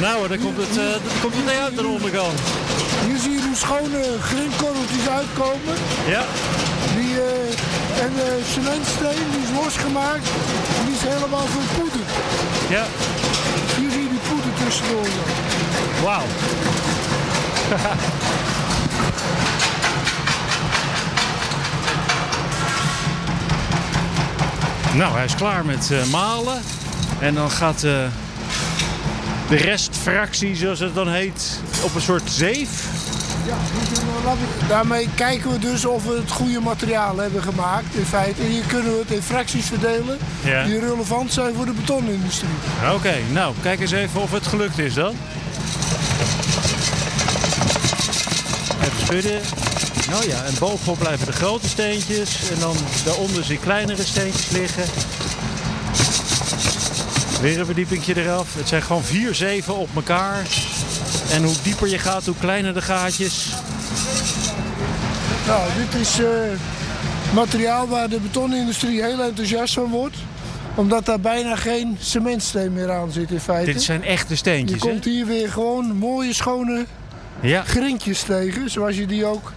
Nou, 0.00 0.28
daar 0.28 0.38
komt 0.38 0.56
het, 0.56 0.70
eh 0.70 0.76
daar 0.76 1.20
komt 1.20 1.34
het 1.34 1.44
mee 1.44 1.56
uit 1.56 1.78
aan 1.78 1.84
de 1.84 1.88
onderkant. 1.88 2.38
Hier 3.06 3.18
zie 3.18 3.30
je 3.30 3.42
hoe 3.42 3.56
schone 3.56 4.02
grindkorreltjes 4.20 5.08
uitkomen. 5.08 5.74
Ja, 6.06 6.24
Die, 6.96 7.14
eh, 7.20 7.85
en 8.00 8.12
de 8.14 8.40
cementsteen 8.52 9.30
die 9.30 9.42
is 9.42 9.50
losgemaakt. 9.64 10.28
Die 10.84 10.94
is 10.94 11.02
helemaal 11.02 11.46
verpoederd. 11.46 12.10
ja. 12.68 12.84
Hier 13.76 13.90
zie 13.90 14.02
je 14.02 14.08
die 14.08 14.18
poeder 14.28 14.50
tussendoor. 14.64 15.06
Wauw. 16.02 16.24
nou, 25.00 25.14
hij 25.14 25.24
is 25.24 25.34
klaar 25.34 25.64
met 25.64 25.90
eh, 25.90 26.04
malen. 26.04 26.62
En 27.18 27.34
dan 27.34 27.50
gaat 27.50 27.82
eh, 27.82 28.06
de 29.48 29.56
restfractie, 29.56 30.56
zoals 30.56 30.78
het 30.78 30.94
dan 30.94 31.08
heet, 31.08 31.60
op 31.82 31.94
een 31.94 32.00
soort 32.00 32.30
zeef. 32.30 32.84
Ja, 33.46 33.56
daarmee 34.68 35.08
kijken 35.14 35.50
we 35.52 35.58
dus 35.58 35.84
of 35.84 36.04
we 36.04 36.14
het 36.16 36.30
goede 36.30 36.60
materiaal 36.60 37.16
hebben 37.16 37.42
gemaakt 37.42 37.94
in 37.94 38.04
feite. 38.04 38.42
En 38.42 38.48
hier 38.48 38.64
kunnen 38.66 38.92
we 38.92 38.98
het 38.98 39.10
in 39.10 39.22
fracties 39.22 39.66
verdelen 39.66 40.18
Ja. 40.44 40.64
die 40.64 40.78
relevant 40.78 41.32
zijn 41.32 41.54
voor 41.54 41.64
de 41.64 41.72
betonindustrie. 41.72 42.50
Oké, 42.94 43.14
nou 43.32 43.54
kijk 43.62 43.80
eens 43.80 43.90
even 43.92 44.20
of 44.20 44.32
het 44.32 44.46
gelukt 44.46 44.78
is 44.78 44.94
dan. 44.94 45.14
Even 48.82 49.06
schudden. 49.06 49.40
Nou 50.10 50.28
ja, 50.28 50.42
en 50.44 50.54
bovenop 50.58 50.98
blijven 50.98 51.26
de 51.26 51.32
grote 51.32 51.68
steentjes. 51.68 52.50
En 52.50 52.58
dan 52.58 52.76
daaronder 53.04 53.44
zie 53.44 53.58
kleinere 53.58 54.04
steentjes 54.04 54.48
liggen. 54.50 54.84
Weer 57.40 57.58
een 57.58 57.66
verdiepingje 57.66 58.22
eraf. 58.22 58.54
Het 58.54 58.68
zijn 58.68 58.82
gewoon 58.82 59.02
vier 59.04 59.34
zeven 59.34 59.76
op 59.76 59.88
elkaar. 59.94 60.46
En 61.32 61.42
hoe 61.44 61.54
dieper 61.62 61.88
je 61.88 61.98
gaat, 61.98 62.24
hoe 62.26 62.34
kleiner 62.40 62.74
de 62.74 62.82
gaatjes. 62.82 63.48
Nou, 65.46 65.60
dit 65.76 66.00
is 66.00 66.18
eh, 66.20 66.28
materiaal 67.34 67.88
waar 67.88 68.08
de 68.08 68.20
betonindustrie 68.20 69.02
heel 69.02 69.22
enthousiast 69.22 69.74
van 69.74 69.90
wordt. 69.90 70.16
Omdat 70.74 71.06
daar 71.06 71.20
bijna 71.20 71.56
geen 71.56 71.96
cementsteen 72.00 72.72
meer 72.72 72.90
aan 72.90 73.10
zit 73.12 73.30
in 73.30 73.40
feite. 73.40 73.72
Dit 73.72 73.82
zijn 73.82 74.04
echte 74.04 74.32
Je 74.32 74.36
steentjes, 74.36 74.82
hè? 74.82 74.88
komt 74.88 75.04
hier 75.04 75.26
weer 75.26 75.52
gewoon 75.52 75.96
mooie 75.96 76.32
schone 76.34 76.84
Ja, 77.40 77.62
grintjes 77.62 78.22
tegen. 78.22 78.70
Zoals 78.70 78.96
je 78.96 79.06
die 79.06 79.24
ook 79.24 79.52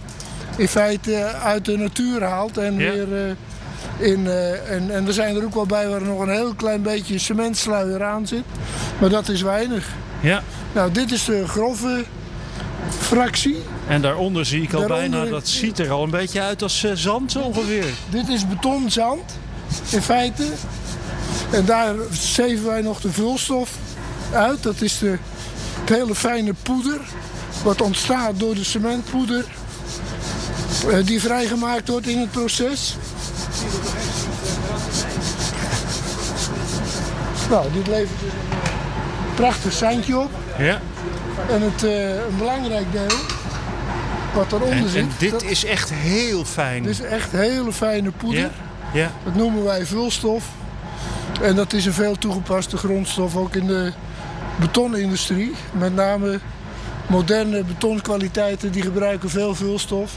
in 0.56 0.68
feite 0.68 1.14
uit 1.44 1.64
de 1.64 1.76
natuur 1.76 2.22
haalt. 2.24 2.58
En, 2.58 2.78
Ja. 2.78 2.92
weer, 2.92 3.06
eh, 3.98 4.08
in, 4.10 4.26
eh, 4.26 4.70
en, 4.72 4.90
en 4.94 5.06
er 5.06 5.12
zijn 5.12 5.36
er 5.36 5.44
ook 5.44 5.54
wel 5.54 5.66
bij 5.66 5.88
waar 5.88 6.00
er 6.00 6.06
nog 6.06 6.20
een 6.20 6.30
heel 6.30 6.54
klein 6.54 6.82
beetje 6.82 7.18
cementsluier 7.18 8.04
aan 8.04 8.26
zit. 8.26 8.44
Maar 8.98 9.10
dat 9.10 9.28
is 9.28 9.42
weinig. 9.42 9.88
ja. 10.20 10.42
Nou, 10.72 10.92
dit 10.92 11.12
is 11.12 11.24
de 11.24 11.48
grove 11.48 12.04
fractie. 12.98 13.56
En 13.88 14.02
daaronder 14.02 14.46
zie 14.46 14.62
ik 14.62 14.72
al 14.72 14.80
Daaronder- 14.80 15.10
bijna, 15.10 15.30
dat 15.30 15.48
ziet 15.48 15.78
er 15.78 15.90
al 15.90 16.02
een 16.04 16.10
beetje 16.10 16.40
uit 16.40 16.62
als 16.62 16.84
eh, 16.84 16.90
zand 16.94 17.36
ongeveer. 17.36 17.84
Dit 18.10 18.28
is 18.28 18.48
betonzand, 18.48 19.22
in 19.90 20.02
feite. 20.02 20.44
En 21.50 21.64
daar 21.64 21.94
zeven 22.12 22.66
wij 22.66 22.80
nog 22.80 23.00
de 23.00 23.12
vulstof 23.12 23.70
uit. 24.32 24.62
Dat 24.62 24.80
is 24.80 24.98
de, 24.98 25.18
het 25.80 25.88
hele 25.88 26.14
fijne 26.14 26.54
poeder. 26.62 27.00
Wat 27.62 27.80
ontstaat 27.80 28.38
door 28.38 28.54
de 28.54 28.64
cementpoeder. 28.64 29.44
eh, 30.90 31.06
Die 31.06 31.20
vrijgemaakt 31.20 31.88
wordt 31.88 32.06
in 32.06 32.18
het 32.18 32.30
proces. 32.30 32.96
Nou, 37.50 37.66
dit 37.72 37.86
levert 37.86 38.20
dus 38.20 38.30
een 38.32 39.34
prachtig 39.34 39.72
zandje 39.72 40.18
op. 40.18 40.30
Ja. 40.58 40.80
En 41.50 41.62
het, 41.62 41.84
eh, 41.84 42.08
een 42.14 42.36
belangrijk 42.38 42.92
deel, 42.92 43.18
wat 44.34 44.52
eronder 44.52 44.76
En, 44.76 44.88
zit, 44.88 45.02
en 45.02 45.10
dit 45.18 45.30
dat, 45.30 45.42
is 45.42 45.64
echt 45.64 45.90
heel 45.92 46.44
fijn. 46.44 46.82
dit 46.82 46.92
is 46.92 47.00
echt 47.00 47.32
hele 47.32 47.72
fijne 47.72 48.10
poeder. 48.10 48.40
ja. 48.42 48.50
Ja. 48.92 49.10
Dat 49.24 49.34
noemen 49.34 49.64
wij 49.64 49.86
vulstof. 49.86 50.44
En 51.42 51.54
dat 51.56 51.72
is 51.72 51.86
een 51.86 51.92
veel 51.92 52.18
toegepaste 52.18 52.76
grondstof 52.76 53.36
ook 53.36 53.54
in 53.54 53.66
de 53.66 53.92
betonindustrie. 54.60 55.52
Met 55.72 55.94
name 55.94 56.40
moderne 57.06 57.64
betonkwaliteiten 57.64 58.72
die 58.72 58.82
gebruiken 58.82 59.30
veel 59.30 59.54
vulstof. 59.54 60.12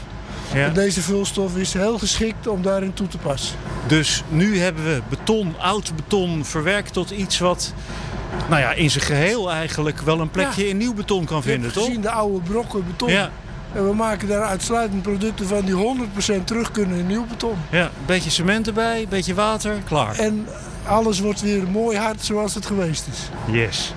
Ja. 0.54 0.66
En 0.66 0.72
deze 0.74 1.02
vulstof 1.02 1.56
is 1.56 1.72
heel 1.72 1.98
geschikt 1.98 2.46
om 2.46 2.62
daarin 2.62 2.92
toe 2.94 3.08
te 3.08 3.18
passen. 3.18 3.56
Dus 3.86 4.22
nu 4.28 4.58
hebben 4.58 4.84
we 4.84 5.02
beton, 5.08 5.54
oud 5.58 5.96
beton, 5.96 6.44
verwerkt 6.44 6.92
tot 6.92 7.10
iets 7.10 7.38
wat 7.38 7.72
nou 8.48 8.60
ja, 8.60 8.72
in 8.72 8.90
zijn 8.90 9.04
geheel 9.04 9.52
eigenlijk 9.52 10.00
wel 10.00 10.20
een 10.20 10.30
plekje 10.30 10.68
in 10.68 10.76
nieuw 10.76 10.94
beton 10.94 11.24
kan 11.24 11.42
vinden, 11.42 11.72
toch? 11.72 11.84
gezien 11.84 12.00
de 12.00 12.10
oude 12.10 12.40
brokken 12.40 12.84
beton. 12.86 13.10
Ja, 13.10 13.30
En 13.72 13.88
we 13.88 13.94
maken 13.94 14.28
daar 14.28 14.42
uitsluitend 14.42 15.02
producten 15.02 15.46
van 15.46 15.64
die 15.64 15.74
100% 16.40 16.44
terug 16.44 16.70
kunnen 16.70 16.98
in 16.98 17.06
nieuw 17.06 17.26
beton. 17.26 17.56
ja, 17.70 17.84
een 17.84 18.06
beetje 18.06 18.30
cement 18.30 18.66
erbij, 18.66 19.02
een 19.02 19.08
beetje 19.08 19.34
water, 19.34 19.76
klaar. 19.84 20.18
En 20.18 20.46
alles 20.86 21.20
wordt 21.20 21.40
weer 21.40 21.62
mooi 21.68 21.98
hard 21.98 22.24
zoals 22.24 22.54
het 22.54 22.66
geweest 22.66 23.06
is. 23.12 23.18
Yes. 23.54 23.92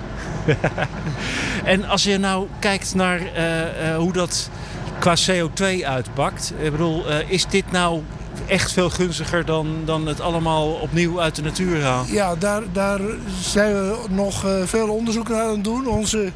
en 1.64 1.84
als 1.84 2.02
je 2.02 2.18
nou 2.18 2.46
kijkt 2.58 2.94
naar 2.94 3.20
eh, 3.34 3.90
eh, 3.90 3.96
hoe 3.96 4.12
dat 4.12 4.50
qua 4.98 5.14
CO2 5.16 5.84
uitpakt. 5.84 6.52
Ik 6.58 6.70
bedoel, 6.70 7.08
eh, 7.08 7.30
is 7.30 7.46
dit 7.46 7.70
nou 7.70 8.02
echt 8.46 8.72
veel 8.72 8.90
gunstiger 8.90 9.44
dan, 9.44 9.66
dan 9.84 10.06
het 10.06 10.20
allemaal 10.20 10.68
opnieuw 10.72 11.20
uit 11.20 11.34
de 11.34 11.42
natuur 11.42 11.82
halen? 11.82 12.12
Ja, 12.12 12.34
daar, 12.36 12.62
daar 12.72 13.00
zijn 13.40 13.72
we 13.74 13.96
nog 14.10 14.44
eh, 14.46 14.52
veel 14.64 14.88
onderzoek 14.88 15.28
naar 15.28 15.42
aan 15.42 15.50
het 15.50 15.64
doen. 15.64 15.86
Onze 15.86 16.32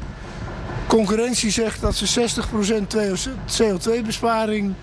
concurrentie 0.87 1.51
zegt 1.51 1.81
dat 1.81 1.95
ze 1.95 2.29
60% 3.21 3.27
CO2-besparing 3.61 4.73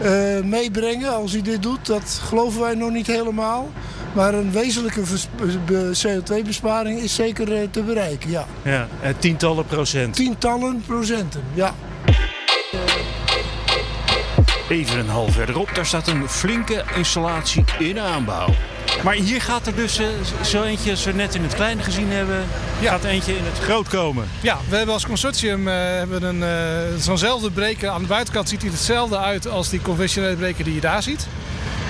eh, 0.00 0.10
meebrengen 0.44 1.14
als 1.14 1.32
hij 1.32 1.42
dit 1.42 1.62
doet. 1.62 1.86
Dat 1.86 2.20
geloven 2.24 2.60
wij 2.60 2.74
nog 2.74 2.90
niet 2.90 3.06
helemaal. 3.06 3.70
Maar 4.12 4.34
een 4.34 4.52
wezenlijke 4.52 5.06
vers- 5.06 5.28
be- 5.66 5.92
CO2-besparing 6.06 7.00
is 7.00 7.14
zeker 7.14 7.52
eh, 7.54 7.68
te 7.70 7.82
bereiken, 7.82 8.30
ja. 8.30 8.46
Ja, 8.62 8.88
tientallen 9.18 9.66
procent. 9.66 10.14
Tientallen 10.14 10.82
procenten, 10.86 11.42
ja. 11.54 11.74
Even 14.70 14.98
een 14.98 15.08
half 15.08 15.32
verderop, 15.32 15.74
daar 15.74 15.86
staat 15.86 16.08
een 16.08 16.28
flinke 16.28 16.84
installatie 16.94 17.64
in 17.78 18.00
aanbouw. 18.00 18.48
Maar 19.04 19.14
hier 19.14 19.40
gaat 19.40 19.66
er 19.66 19.74
dus 19.74 19.98
eh, 19.98 20.06
zo 20.44 20.62
eentje, 20.62 20.90
als 20.90 21.04
we 21.04 21.12
net 21.12 21.34
in 21.34 21.42
het 21.42 21.54
kleine 21.54 21.82
gezien 21.82 22.10
hebben, 22.10 22.44
gaat 22.82 23.04
eentje 23.04 23.36
in 23.36 23.44
het 23.44 23.58
groot 23.58 23.88
komen. 23.88 24.28
Ja, 24.40 24.58
we 24.68 24.76
hebben 24.76 24.94
als 24.94 25.06
consortium 25.06 25.68
eh, 25.68 25.74
hebben 25.74 26.22
een, 26.22 26.42
eh, 26.42 27.00
zo'nzelfde 27.00 27.50
breker. 27.50 27.88
Aan 27.88 28.00
de 28.02 28.08
buitenkant 28.08 28.48
ziet 28.48 28.62
hij 28.62 28.70
hetzelfde 28.70 29.18
uit 29.18 29.48
als 29.48 29.68
die 29.68 29.82
conventionele 29.82 30.36
breker 30.36 30.64
die 30.64 30.74
je 30.74 30.80
daar 30.80 31.02
ziet. 31.02 31.26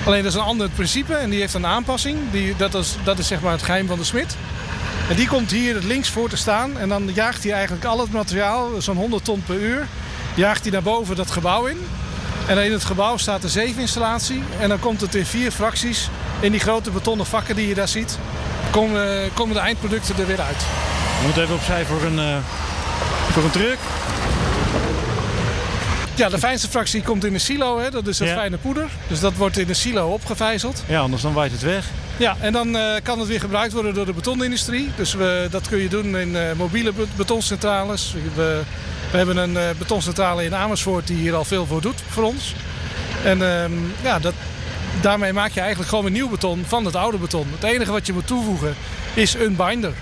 Alleen 0.05 0.23
dat 0.23 0.31
is 0.31 0.37
een 0.37 0.45
ander 0.45 0.69
principe 0.69 1.13
en 1.13 1.29
die 1.29 1.39
heeft 1.39 1.53
een 1.53 1.65
aanpassing. 1.65 2.17
Die, 2.31 2.55
dat, 2.55 2.73
is, 2.73 2.95
dat 3.03 3.19
is 3.19 3.27
zeg 3.27 3.41
maar 3.41 3.51
het 3.51 3.63
geheim 3.63 3.87
van 3.87 3.97
de 3.97 4.03
smid. 4.03 4.35
En 5.09 5.15
die 5.15 5.27
komt 5.27 5.51
hier 5.51 5.79
links 5.83 6.09
voor 6.09 6.29
te 6.29 6.37
staan 6.37 6.77
en 6.77 6.89
dan 6.89 7.11
jaagt 7.13 7.43
hij 7.43 7.53
eigenlijk 7.53 7.85
al 7.85 7.99
het 7.99 8.11
materiaal, 8.11 8.69
zo'n 8.77 8.97
100 8.97 9.25
ton 9.25 9.43
per 9.45 9.59
uur, 9.59 9.87
jaagt 10.35 10.61
hij 10.61 10.71
naar 10.71 10.81
boven 10.81 11.15
dat 11.15 11.31
gebouw 11.31 11.65
in. 11.65 11.77
En 12.47 12.57
in 12.57 12.71
het 12.71 12.83
gebouw 12.83 13.17
staat 13.17 13.41
de 13.41 13.49
zeefinstallatie 13.49 14.43
en 14.59 14.69
dan 14.69 14.79
komt 14.79 15.01
het 15.01 15.15
in 15.15 15.25
vier 15.25 15.51
fracties 15.51 16.09
in 16.39 16.51
die 16.51 16.59
grote 16.59 16.91
betonnen 16.91 17.25
vakken 17.25 17.55
die 17.55 17.67
je 17.67 17.73
daar 17.73 17.87
ziet. 17.87 18.17
Komen, 18.71 19.33
komen 19.33 19.55
de 19.55 19.61
eindproducten 19.61 20.17
er 20.17 20.27
weer 20.27 20.41
uit. 20.41 20.57
We 21.19 21.25
moeten 21.25 21.43
even 21.43 21.55
opzij 21.55 21.85
voor 21.85 22.01
een, 22.01 22.19
eh, 22.19 22.37
voor 23.31 23.43
een 23.43 23.51
truck. 23.51 23.77
Ja, 26.21 26.29
de 26.29 26.39
fijnste 26.39 26.67
fractie 26.67 27.01
komt 27.01 27.25
in 27.25 27.33
de 27.33 27.39
silo, 27.39 27.79
hè? 27.79 27.89
dat 27.89 28.07
is 28.07 28.19
het 28.19 28.27
Ja. 28.27 28.33
fijne 28.35 28.57
poeder. 28.57 28.87
Dus 29.07 29.19
dat 29.19 29.33
wordt 29.33 29.57
in 29.57 29.67
de 29.67 29.73
silo 29.73 30.07
opgevijzeld. 30.07 30.83
Ja, 30.87 30.99
anders 30.99 31.21
dan 31.21 31.33
waait 31.33 31.51
het 31.51 31.61
weg. 31.61 31.85
Ja, 32.17 32.35
en 32.39 32.53
dan 32.53 32.77
eh, 32.77 32.83
kan 33.03 33.19
het 33.19 33.27
weer 33.27 33.39
gebruikt 33.39 33.73
worden 33.73 33.93
door 33.93 34.05
de 34.05 34.13
betonindustrie. 34.13 34.89
Dus 34.95 35.13
we, 35.13 35.47
dat 35.51 35.67
kun 35.67 35.77
je 35.77 35.89
doen 35.89 36.17
in 36.17 36.35
eh, 36.35 36.51
mobiele 36.55 36.91
be- 36.93 37.05
betoncentrales. 37.15 38.13
We, 38.35 38.61
we 39.11 39.17
hebben 39.17 39.37
een 39.37 39.57
eh, 39.57 39.63
betoncentrale 39.77 40.43
in 40.43 40.55
Amersfoort 40.55 41.07
die 41.07 41.17
hier 41.17 41.35
al 41.35 41.45
veel 41.45 41.65
voor 41.65 41.81
doet 41.81 42.01
voor 42.09 42.23
ons. 42.23 42.53
En 43.23 43.41
ehm, 43.61 43.71
ja, 44.03 44.19
dat, 44.19 44.33
daarmee 45.01 45.33
maak 45.33 45.51
je 45.51 45.59
eigenlijk 45.59 45.89
gewoon 45.89 46.05
een 46.05 46.11
nieuw 46.13 46.29
beton 46.29 46.63
van 46.67 46.85
het 46.85 46.95
oude 46.95 47.17
beton. 47.17 47.47
Het 47.59 47.63
enige 47.71 47.91
wat 47.91 48.05
je 48.05 48.13
moet 48.13 48.27
toevoegen 48.27 48.75
is 49.13 49.33
een 49.33 49.55
binder. 49.55 49.93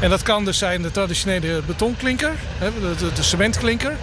En 0.00 0.10
dat 0.10 0.22
kan 0.22 0.44
dus 0.44 0.58
zijn 0.58 0.82
de 0.82 0.90
traditionele 0.90 1.62
betonklinker, 1.66 2.32
de, 2.58 3.12
de 3.14 3.22
cementklinker. 3.22 3.96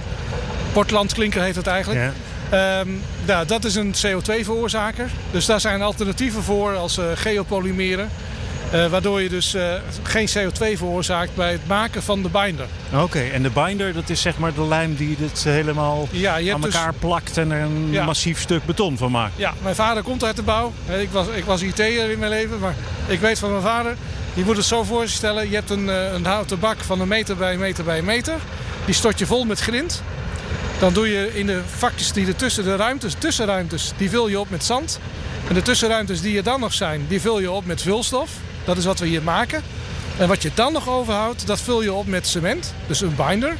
Portlandklinker 0.78 1.42
heet 1.42 1.56
het 1.56 1.68
eigenlijk. 1.68 2.14
Ja. 2.52 2.80
Ehm, 2.80 2.90
ja, 3.26 3.46
dat 3.46 3.66
is 3.66 3.76
een 3.76 3.94
CO2-veroorzaker. 4.06 5.10
Dus 5.32 5.46
daar 5.46 5.60
zijn 5.60 5.82
alternatieven 5.82 6.44
voor 6.44 6.76
als 6.76 6.98
eh, 6.98 7.06
geopolymeren. 7.16 8.10
Eh, 8.72 8.86
waardoor 8.86 9.22
je 9.22 9.30
dus 9.30 9.54
eh, 9.54 9.74
geen 10.04 10.28
CO2 10.28 10.78
veroorzaakt 10.78 11.36
bij 11.36 11.52
het 11.52 11.68
maken 11.68 12.04
van 12.04 12.22
de 12.22 12.30
binder. 12.30 12.66
Oké, 12.94 13.20
en 13.20 13.44
de 13.44 13.50
binder, 13.50 13.94
dat 13.94 14.10
is 14.10 14.22
zeg 14.22 14.38
maar 14.38 14.54
de 14.54 14.68
lijm 14.68 14.96
die 14.96 15.16
dit 15.20 15.44
helemaal 15.44 16.08
Ja, 16.12 16.36
aan 16.36 16.44
hebt 16.46 16.66
elkaar 16.66 16.94
plakt 16.94 17.38
en 17.38 17.52
er 17.52 17.62
een 17.62 17.88
Ja. 17.92 18.06
massief 18.06 18.40
stuk 18.42 18.66
beton 18.66 18.98
van 18.98 19.12
maakt. 19.12 19.36
dus, 19.36 19.46
ja, 19.46 19.54
mijn 19.64 19.76
vader 19.76 20.04
komt 20.04 20.24
uit 20.24 20.36
de 20.36 20.44
bouw. 20.44 20.74
Ik 21.00 21.10
was, 21.12 21.28
ik 21.28 21.44
was 21.44 21.62
IT'er 21.62 22.12
in 22.12 22.20
mijn 22.20 22.32
leven, 22.32 22.60
maar 22.60 22.76
ik 23.08 23.20
weet 23.20 23.40
van 23.40 23.50
mijn 23.50 23.62
vader. 23.64 23.96
Je 24.34 24.44
moet 24.44 24.58
het 24.58 24.66
zo 24.66 24.84
voorstellen, 24.84 25.50
je 25.50 25.56
hebt 25.56 25.70
een, 25.70 25.88
een 25.88 26.26
houten 26.26 26.60
bak 26.60 26.78
van 26.80 27.02
een 27.02 27.08
meter 27.08 27.36
bij 27.36 27.54
een 27.54 27.60
meter 27.60 27.84
bij 27.84 27.98
een 27.98 28.06
meter. 28.06 28.36
Die 28.86 28.96
stort 28.96 29.20
je 29.20 29.26
vol 29.26 29.46
met 29.46 29.60
grind. 29.60 30.04
Dan 30.80 30.94
doe 30.94 31.10
je 31.10 31.30
in 31.34 31.48
de 31.48 31.62
vakjes 31.66 32.12
die 32.12 32.28
er 32.28 32.36
tussen 32.36 32.64
de 32.64 32.76
ruimtes, 32.76 33.14
tussenruimtes, 33.18 33.92
die 33.98 34.10
vul 34.10 34.28
je 34.28 34.40
op 34.40 34.50
met 34.50 34.64
zand. 34.64 35.00
En 35.48 35.54
de 35.54 35.62
tussenruimtes 35.62 36.22
die 36.22 36.38
er 36.38 36.44
dan 36.44 36.60
nog 36.60 36.74
zijn, 36.74 37.06
die 37.08 37.22
vul 37.22 37.40
je 37.40 37.52
op 37.52 37.66
met 37.66 37.82
vulstof. 37.82 38.32
Dat 38.66 38.78
is 38.78 38.86
wat 38.86 39.00
we 39.00 39.08
hier 39.08 39.24
maken. 39.24 39.64
En 40.18 40.28
wat 40.28 40.42
je 40.42 40.52
dan 40.54 40.74
nog 40.74 40.90
overhoudt, 40.90 41.48
dat 41.48 41.62
vul 41.62 41.82
je 41.82 41.94
op 41.94 42.08
met 42.08 42.28
cement, 42.28 42.74
dus 42.88 43.02
een 43.02 43.16
binder. 43.16 43.56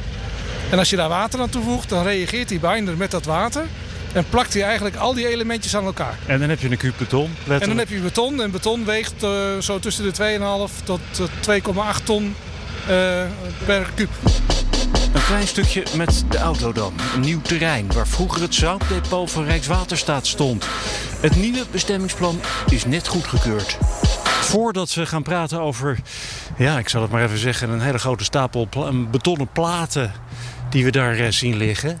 En 0.70 0.78
als 0.78 0.90
je 0.90 0.96
daar 0.96 1.08
water 1.08 1.40
aan 1.40 1.48
toevoegt, 1.48 1.88
dan 1.88 2.02
reageert 2.02 2.48
die 2.48 2.60
binder 2.60 2.96
met 2.96 3.10
dat 3.10 3.24
water. 3.24 3.64
En 4.12 4.24
plakt 4.30 4.54
hij 4.54 4.62
eigenlijk 4.62 4.96
al 4.96 5.14
die 5.14 5.28
elementjes 5.28 5.76
aan 5.76 5.84
elkaar. 5.84 6.18
En 6.26 6.40
dan 6.40 6.48
heb 6.48 6.60
je 6.60 6.70
een 6.70 6.76
kuub 6.76 6.94
beton, 6.98 7.30
letterlijk. 7.36 7.62
En 7.62 7.68
dan 7.68 7.78
heb 7.78 7.88
je 7.88 8.00
beton. 8.00 8.42
En 8.42 8.50
beton 8.50 8.84
weegt 8.84 9.22
eh, 9.22 9.30
zo 9.58 9.78
tussen 9.78 10.12
de 10.12 10.68
2,5 10.70 10.84
tot 10.84 11.00
eh, 11.46 11.96
2,8 11.98 12.04
ton 12.04 12.34
eh, 12.86 13.22
per 13.66 13.90
kuub. 13.94 14.10
Een 15.28 15.34
klein 15.34 15.48
stukje 15.48 15.82
met 15.96 16.24
de 16.30 16.38
auto 16.38 16.72
dan. 16.72 16.92
Een 17.14 17.20
nieuw 17.20 17.40
terrein 17.40 17.92
waar 17.92 18.06
vroeger 18.06 18.42
het 18.42 18.54
zoutdepot 18.54 19.30
van 19.30 19.44
Rijkswaterstaat 19.44 20.26
stond. 20.26 20.66
Het 21.20 21.36
nieuwe 21.36 21.64
bestemmingsplan 21.70 22.40
is 22.68 22.84
net 22.84 23.08
goedgekeurd. 23.08 23.78
Voordat 24.24 24.94
we 24.94 25.06
gaan 25.06 25.22
praten 25.22 25.60
over, 25.60 25.98
ja, 26.58 26.78
ik 26.78 26.88
zal 26.88 27.02
het 27.02 27.10
maar 27.10 27.24
even 27.24 27.38
zeggen, 27.38 27.70
een 27.70 27.80
hele 27.80 27.98
grote 27.98 28.24
stapel 28.24 28.66
pla- 28.68 28.92
betonnen 29.10 29.48
platen 29.52 30.12
die 30.70 30.84
we 30.84 30.90
daar 30.90 31.16
eh, 31.16 31.30
zien 31.30 31.56
liggen. 31.56 32.00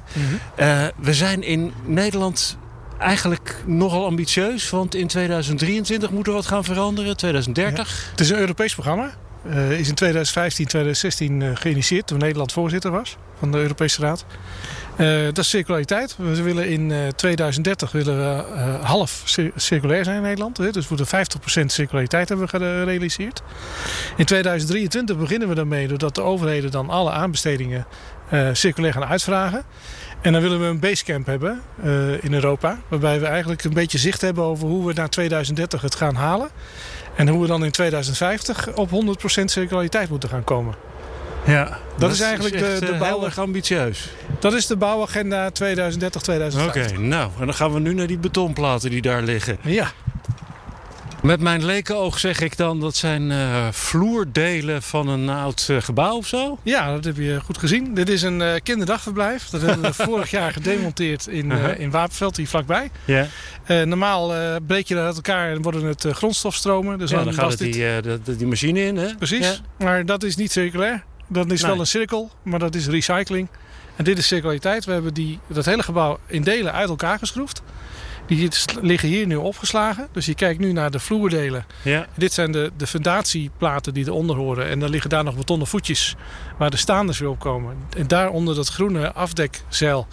Eh, 0.54 0.84
we 0.96 1.14
zijn 1.14 1.42
in 1.42 1.72
Nederland 1.84 2.58
eigenlijk 2.98 3.62
nogal 3.66 4.06
ambitieus, 4.06 4.70
want 4.70 4.94
in 4.94 5.06
2023 5.06 6.10
moet 6.10 6.26
er 6.26 6.32
wat 6.32 6.46
gaan 6.46 6.64
veranderen, 6.64 7.16
2030. 7.16 8.08
Het 8.10 8.20
is 8.20 8.30
een 8.30 8.38
Europees 8.38 8.74
programma. 8.74 9.10
Eh 9.46 9.78
is 9.78 9.88
in 9.88 9.94
2015, 9.94 10.66
2016 10.66 11.42
eh, 11.42 11.48
geïnitieerd 11.54 12.06
toen 12.06 12.18
Nederland 12.18 12.52
voorzitter 12.52 12.90
was 12.90 13.16
van 13.38 13.52
de 13.52 13.58
Europese 13.58 14.00
Raad. 14.00 14.24
Eh, 14.96 15.24
dat 15.24 15.38
is 15.38 15.48
circulariteit. 15.48 16.16
We 16.16 16.42
willen 16.42 16.68
in 16.68 16.92
eh, 16.92 16.98
2030 17.16 17.92
willen 17.92 18.16
we, 18.18 18.44
half 18.82 19.22
cir- 19.24 19.52
circulair 19.56 20.04
zijn 20.04 20.16
in 20.16 20.22
Nederland. 20.22 20.56
Hè. 20.56 20.70
Dus 20.70 20.88
we 20.88 20.94
moeten 20.96 21.26
50% 21.62 21.64
circulariteit 21.72 22.28
hebben 22.28 22.48
gerealiseerd. 22.48 23.42
In 24.16 24.24
2023 24.24 25.16
beginnen 25.16 25.48
we 25.48 25.54
daarmee 25.54 25.88
doordat 25.88 26.14
de 26.14 26.22
overheden 26.22 26.70
dan 26.70 26.90
alle 26.90 27.10
aanbestedingen 27.10 27.86
circulair 28.52 28.92
gaan 28.92 29.04
uitvragen. 29.04 29.62
En 30.20 30.32
dan 30.32 30.42
willen 30.42 30.60
we 30.60 30.66
een 30.66 30.80
basecamp 30.80 31.26
hebben 31.26 31.62
in 32.20 32.34
Europa. 32.34 32.78
Waarbij 32.88 33.20
we 33.20 33.26
eigenlijk 33.26 33.64
een 33.64 33.72
beetje 33.72 33.98
zicht 33.98 34.20
hebben 34.20 34.44
over 34.44 34.68
hoe 34.68 34.86
we 34.86 34.92
naar 34.92 35.08
2030 35.08 35.80
het 35.80 35.94
gaan 35.94 36.14
halen. 36.14 36.48
En 37.18 37.28
hoe 37.28 37.40
we 37.40 37.46
dan 37.46 37.64
in 37.64 37.70
2050 37.70 38.68
op 38.74 38.90
100% 38.90 39.44
circulariteit 39.44 40.08
moeten 40.10 40.28
gaan 40.28 40.44
komen. 40.44 40.74
Ja, 41.46 41.78
dat 41.98 42.12
is 42.12 42.20
eigenlijk 42.20 42.58
de- 42.58 42.66
echt, 42.66 42.80
de 42.80 42.86
eh, 42.86 42.98
bouw- 42.98 43.08
heel 43.08 43.24
erg 43.24 43.38
ambitieus. 43.38 44.08
Dat 44.38 44.52
is 44.52 44.66
de 44.66 44.76
bouwagenda 44.76 45.46
Oké, 45.46 45.52
2030-2050. 45.52 46.98
nou, 46.98 47.30
en 47.40 47.44
dan 47.44 47.54
gaan 47.54 47.72
we 47.72 47.80
nu 47.80 47.94
naar 47.94 48.06
die 48.06 48.18
betonplaten 48.18 48.90
die 48.90 49.02
daar 49.02 49.22
liggen. 49.22 49.58
Ja, 49.62 49.90
Met 51.22 51.40
mijn 51.40 51.64
lekenoog 51.64 52.18
zeg 52.18 52.40
ik 52.40 52.56
dan 52.56 52.80
dat 52.80 52.96
zijn 52.96 53.30
eh, 53.30 53.68
vloerdelen 53.70 54.82
van 54.82 55.08
een 55.08 55.28
oud 55.28 55.66
eh, 55.70 55.76
gebouw 55.80 56.16
of 56.16 56.26
zo. 56.26 56.58
ja, 56.62 56.92
dat 56.92 57.04
heb 57.04 57.16
je 57.16 57.40
goed 57.44 57.58
gezien. 57.58 57.94
Dit 57.94 58.08
is 58.08 58.22
een 58.22 58.42
eh, 58.42 58.54
kinderdagverblijf. 58.62 59.48
Dat 59.48 59.60
hebben 59.60 59.82
we 59.82 59.94
vorig 60.04 60.30
jaar 60.30 60.52
gedemonteerd 60.52 61.26
in, 61.26 61.50
Uh-huh. 61.50 61.80
in 61.80 61.90
Wapenveld, 61.90 62.36
hier 62.36 62.48
vlakbij. 62.48 62.90
Ja, 63.04 63.26
normaal 63.84 64.32
breek 64.66 64.88
je 64.88 64.94
dat 64.94 65.04
uit 65.04 65.14
elkaar 65.16 65.50
en 65.50 65.62
worden 65.62 65.84
het 65.84 66.06
grondstofstromen. 66.10 66.98
Dus 66.98 67.10
ja 67.10 67.16
dan, 67.16 67.24
dan 67.24 67.34
gaat 67.34 67.50
het 67.50 67.58
dit- 67.58 67.72
die, 67.72 68.00
de- 68.02 68.20
de- 68.24 68.36
die 68.36 68.46
machine 68.46 68.80
in, 68.80 68.96
hè? 68.96 69.14
Precies. 69.14 69.46
Ja. 69.46 69.54
Maar 69.84 70.06
dat 70.06 70.22
is 70.22 70.36
niet 70.36 70.52
circulair. 70.52 71.04
Dat 71.26 71.50
is 71.50 71.60
Nee. 71.62 71.70
wel 71.70 71.80
een 71.80 71.86
cirkel, 71.86 72.30
maar 72.42 72.58
dat 72.58 72.74
is 72.74 72.86
recycling. 72.86 73.48
En 73.96 74.04
dit 74.04 74.18
is 74.18 74.26
circulariteit. 74.26 74.84
We 74.84 74.92
hebben 74.92 75.14
die, 75.14 75.38
dat 75.46 75.64
hele 75.64 75.82
gebouw 75.82 76.18
in 76.26 76.42
delen 76.42 76.72
uit 76.72 76.88
elkaar 76.88 77.18
geschroefd. 77.18 77.62
Die 78.28 78.48
liggen 78.80 79.08
hier 79.08 79.26
nu 79.26 79.36
opgeslagen. 79.36 80.08
Dus 80.12 80.26
je 80.26 80.34
kijkt 80.34 80.60
nu 80.60 80.72
naar 80.72 80.90
de 80.90 80.98
vloerdelen. 80.98 81.66
Ja. 81.82 82.06
Dit 82.14 82.32
zijn 82.32 82.52
de, 82.52 82.70
de 82.76 82.86
fundatieplaten 82.86 83.94
die 83.94 84.06
eronder 84.06 84.36
horen. 84.36 84.68
En 84.68 84.78
dan 84.80 84.90
liggen 84.90 85.10
daar 85.10 85.24
nog 85.24 85.36
betonnen 85.36 85.66
voetjes 85.66 86.16
waar 86.58 86.70
de 86.70 86.76
staanders 86.76 87.18
weer 87.18 87.28
op 87.28 87.38
komen. 87.38 87.76
En 87.96 88.06
daaronder 88.06 88.54
dat 88.54 88.68
groene 88.68 89.12
afdekzeil. 89.12 90.06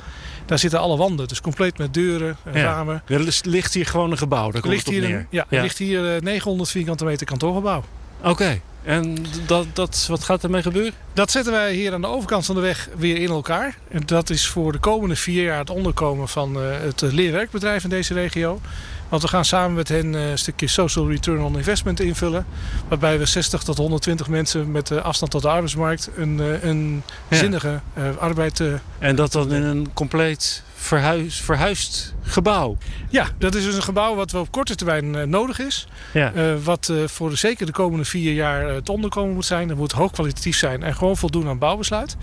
Daar 0.45 0.60
zitten 0.60 0.79
alle 0.79 0.98
wanden. 0.98 1.27
Dus 1.27 1.41
compleet 1.41 1.77
met 1.77 1.93
deuren, 1.93 2.38
en 2.43 2.57
Ja. 2.60 2.63
ramen. 2.63 3.01
Er 3.07 3.31
ligt 3.43 3.74
hier 3.74 3.86
gewoon 3.86 4.12
een 4.12 4.17
gebouw, 4.17 4.51
daar 4.51 4.62
komt 4.62 4.74
ligt 4.74 4.86
het 4.86 4.95
op 4.95 5.01
hier, 5.01 5.10
neer. 5.10 5.17
een, 5.19 5.27
ja, 5.29 5.62
ligt 5.62 5.77
hier 5.77 6.15
eh, 6.15 6.22
900 6.22 6.69
vierkante 6.69 7.05
meter 7.05 7.25
kantoorgebouw. 7.25 7.84
Oké, 8.24 8.60
en 8.85 9.17
dat, 9.45 9.65
dat, 9.73 10.05
wat 10.09 10.23
gaat 10.23 10.43
ermee 10.43 10.61
gebeuren? 10.61 10.93
Dat 11.13 11.31
zetten 11.31 11.53
wij 11.53 11.73
hier 11.73 11.93
aan 11.93 12.01
de 12.01 12.07
overkant 12.07 12.45
van 12.45 12.55
de 12.55 12.61
weg 12.61 12.89
weer 12.97 13.17
in 13.17 13.29
elkaar. 13.29 13.77
En 13.87 14.01
dat 14.05 14.29
is 14.29 14.47
voor 14.47 14.71
de 14.71 14.77
komende 14.77 15.15
vier 15.15 15.43
jaar 15.43 15.59
het 15.59 15.69
onderkomen 15.69 16.27
van 16.27 16.55
eh, 16.55 16.61
het 16.81 17.01
leerwerkbedrijf 17.01 17.83
in 17.83 17.89
deze 17.89 18.13
regio. 18.13 18.61
Want 19.09 19.21
we 19.21 19.27
gaan 19.27 19.45
samen 19.45 19.75
met 19.75 19.87
hen 19.87 20.15
eh, 20.15 20.29
een 20.29 20.37
stukje 20.37 20.67
social 20.67 21.09
return 21.09 21.41
on 21.41 21.57
investment 21.57 21.99
invullen. 21.99 22.45
Waarbij 22.87 23.19
we 23.19 23.25
60 23.25 23.63
tot 23.63 23.77
120 23.77 24.27
mensen 24.27 24.71
met 24.71 24.91
afstand 24.91 25.31
tot 25.31 25.41
de 25.41 25.50
arbeidsmarkt 25.50 26.09
een, 26.15 26.39
eh, 26.39 26.63
een 26.63 27.03
zinnige 27.29 27.79
arbeid. 28.19 28.59
eh, 28.59 28.67
En 29.00 29.15
dat 29.15 29.31
dan 29.31 29.53
in 29.53 29.63
een 29.63 29.93
compleet 29.93 30.63
verhuis, 30.85 31.41
verhuisd 31.41 32.13
gebouw. 32.21 32.77
ja, 33.09 33.27
dat 33.37 33.55
is 33.55 33.63
dus 33.63 33.75
een 33.75 33.83
gebouw 33.83 34.15
wat 34.15 34.31
wel 34.31 34.41
op 34.41 34.51
korte 34.51 34.75
termijn 34.75 35.15
eh, 35.15 35.24
nodig 35.24 35.59
is. 35.59 35.87
Ja. 36.13 36.33
Eh, 36.33 36.43
wat 36.63 36.89
eh, 36.89 36.98
voor 37.07 37.29
de, 37.29 37.35
zeker 37.35 37.65
de 37.65 37.71
komende 37.71 38.05
vier 38.05 38.33
jaar 38.33 38.67
het 38.69 38.89
onderkomen 38.89 39.33
moet 39.33 39.45
zijn. 39.45 39.67
Dat 39.67 39.77
moet 39.77 39.91
hoogkwalitatief 39.91 40.57
zijn 40.57 40.83
en 40.83 40.95
gewoon 40.95 41.17
voldoen 41.17 41.48
aan 41.48 41.57
bouwbesluit. 41.57 42.15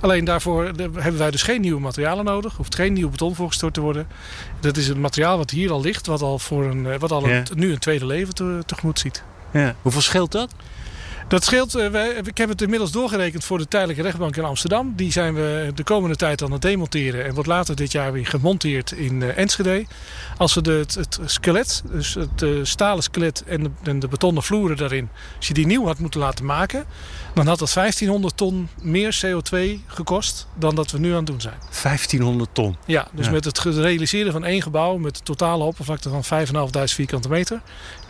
Alleen 0.00 0.24
daarvoor 0.24 0.64
hebben 0.64 1.18
wij 1.18 1.30
dus 1.30 1.42
geen 1.42 1.60
nieuwe 1.60 1.80
materialen 1.80 2.24
nodig. 2.24 2.56
Hoeft 2.56 2.74
geen 2.74 2.92
nieuw 2.92 3.08
beton 3.10 3.34
voor 3.34 3.48
gestort 3.48 3.74
te 3.74 3.80
worden. 3.80 4.06
Dat 4.60 4.76
is 4.76 4.88
het 4.88 4.98
materiaal 4.98 5.36
wat 5.36 5.50
hier 5.50 5.70
al 5.70 5.80
ligt. 5.80 6.06
Wat 6.06 6.22
al, 6.22 6.38
voor 6.38 6.64
een, 6.64 6.98
wat 6.98 7.10
al 7.12 7.28
Ja. 7.28 7.36
een, 7.36 7.46
nu 7.54 7.72
een 7.72 7.78
tweede 7.78 8.06
leven 8.06 8.34
te, 8.34 8.62
tegemoet 8.66 8.98
ziet. 8.98 9.22
ja. 9.52 9.74
Hoeveel 9.82 10.00
scheelt 10.00 10.32
dat? 10.32 10.54
Dat 11.32 11.44
scheelt, 11.44 11.74
eh, 11.74 12.16
ik 12.24 12.38
heb 12.38 12.48
het 12.48 12.62
inmiddels 12.62 12.90
doorgerekend 12.90 13.44
voor 13.44 13.58
de 13.58 13.68
tijdelijke 13.68 14.02
rechtbank 14.02 14.36
in 14.36 14.44
Amsterdam. 14.44 14.92
Die 14.96 15.12
zijn 15.12 15.34
we 15.34 15.70
de 15.74 15.82
komende 15.82 16.16
tijd 16.16 16.42
aan 16.42 16.52
het 16.52 16.62
demonteren. 16.62 17.24
En 17.24 17.34
wordt 17.34 17.48
later 17.48 17.76
dit 17.76 17.92
jaar 17.92 18.12
weer 18.12 18.26
gemonteerd 18.26 18.92
in 18.92 19.22
eh, 19.22 19.38
Enschede. 19.38 19.86
Als 20.36 20.54
we 20.54 20.62
de, 20.62 20.72
het, 20.72 20.94
het 20.94 21.18
skelet, 21.24 21.82
dus 21.92 22.14
het 22.14 22.42
eh, 22.42 22.50
stalen 22.62 23.02
skelet 23.02 23.44
en 23.44 23.62
de, 23.62 23.70
en 23.82 23.98
de 23.98 24.08
betonnen 24.08 24.42
vloeren 24.42 24.76
daarin. 24.76 25.08
Als 25.36 25.48
je 25.48 25.54
die 25.54 25.66
nieuw 25.66 25.86
had 25.86 25.98
moeten 25.98 26.20
laten 26.20 26.44
maken. 26.44 26.84
Dan 27.34 27.46
had 27.46 27.58
dat 27.58 27.72
1500 27.72 28.36
ton 28.36 28.68
meer 28.82 29.20
CO2 29.26 29.58
gekost 29.86 30.46
dan 30.58 30.74
dat 30.74 30.90
we 30.90 30.98
nu 30.98 31.10
aan 31.10 31.16
het 31.16 31.26
doen 31.26 31.40
zijn. 31.40 31.58
1500 31.82 32.54
ton. 32.54 32.76
Ja, 32.86 33.08
dus 33.12 33.26
Ja. 33.26 33.32
met 33.32 33.44
het 33.44 33.58
realiseren 33.58 34.32
van 34.32 34.44
één 34.44 34.62
gebouw 34.62 34.96
met 34.96 35.18
een 35.18 35.24
totale 35.24 35.64
oppervlakte 35.64 36.08
van 36.08 36.24
5.500 36.24 36.92
vierkante 36.94 37.28
meter. 37.28 37.62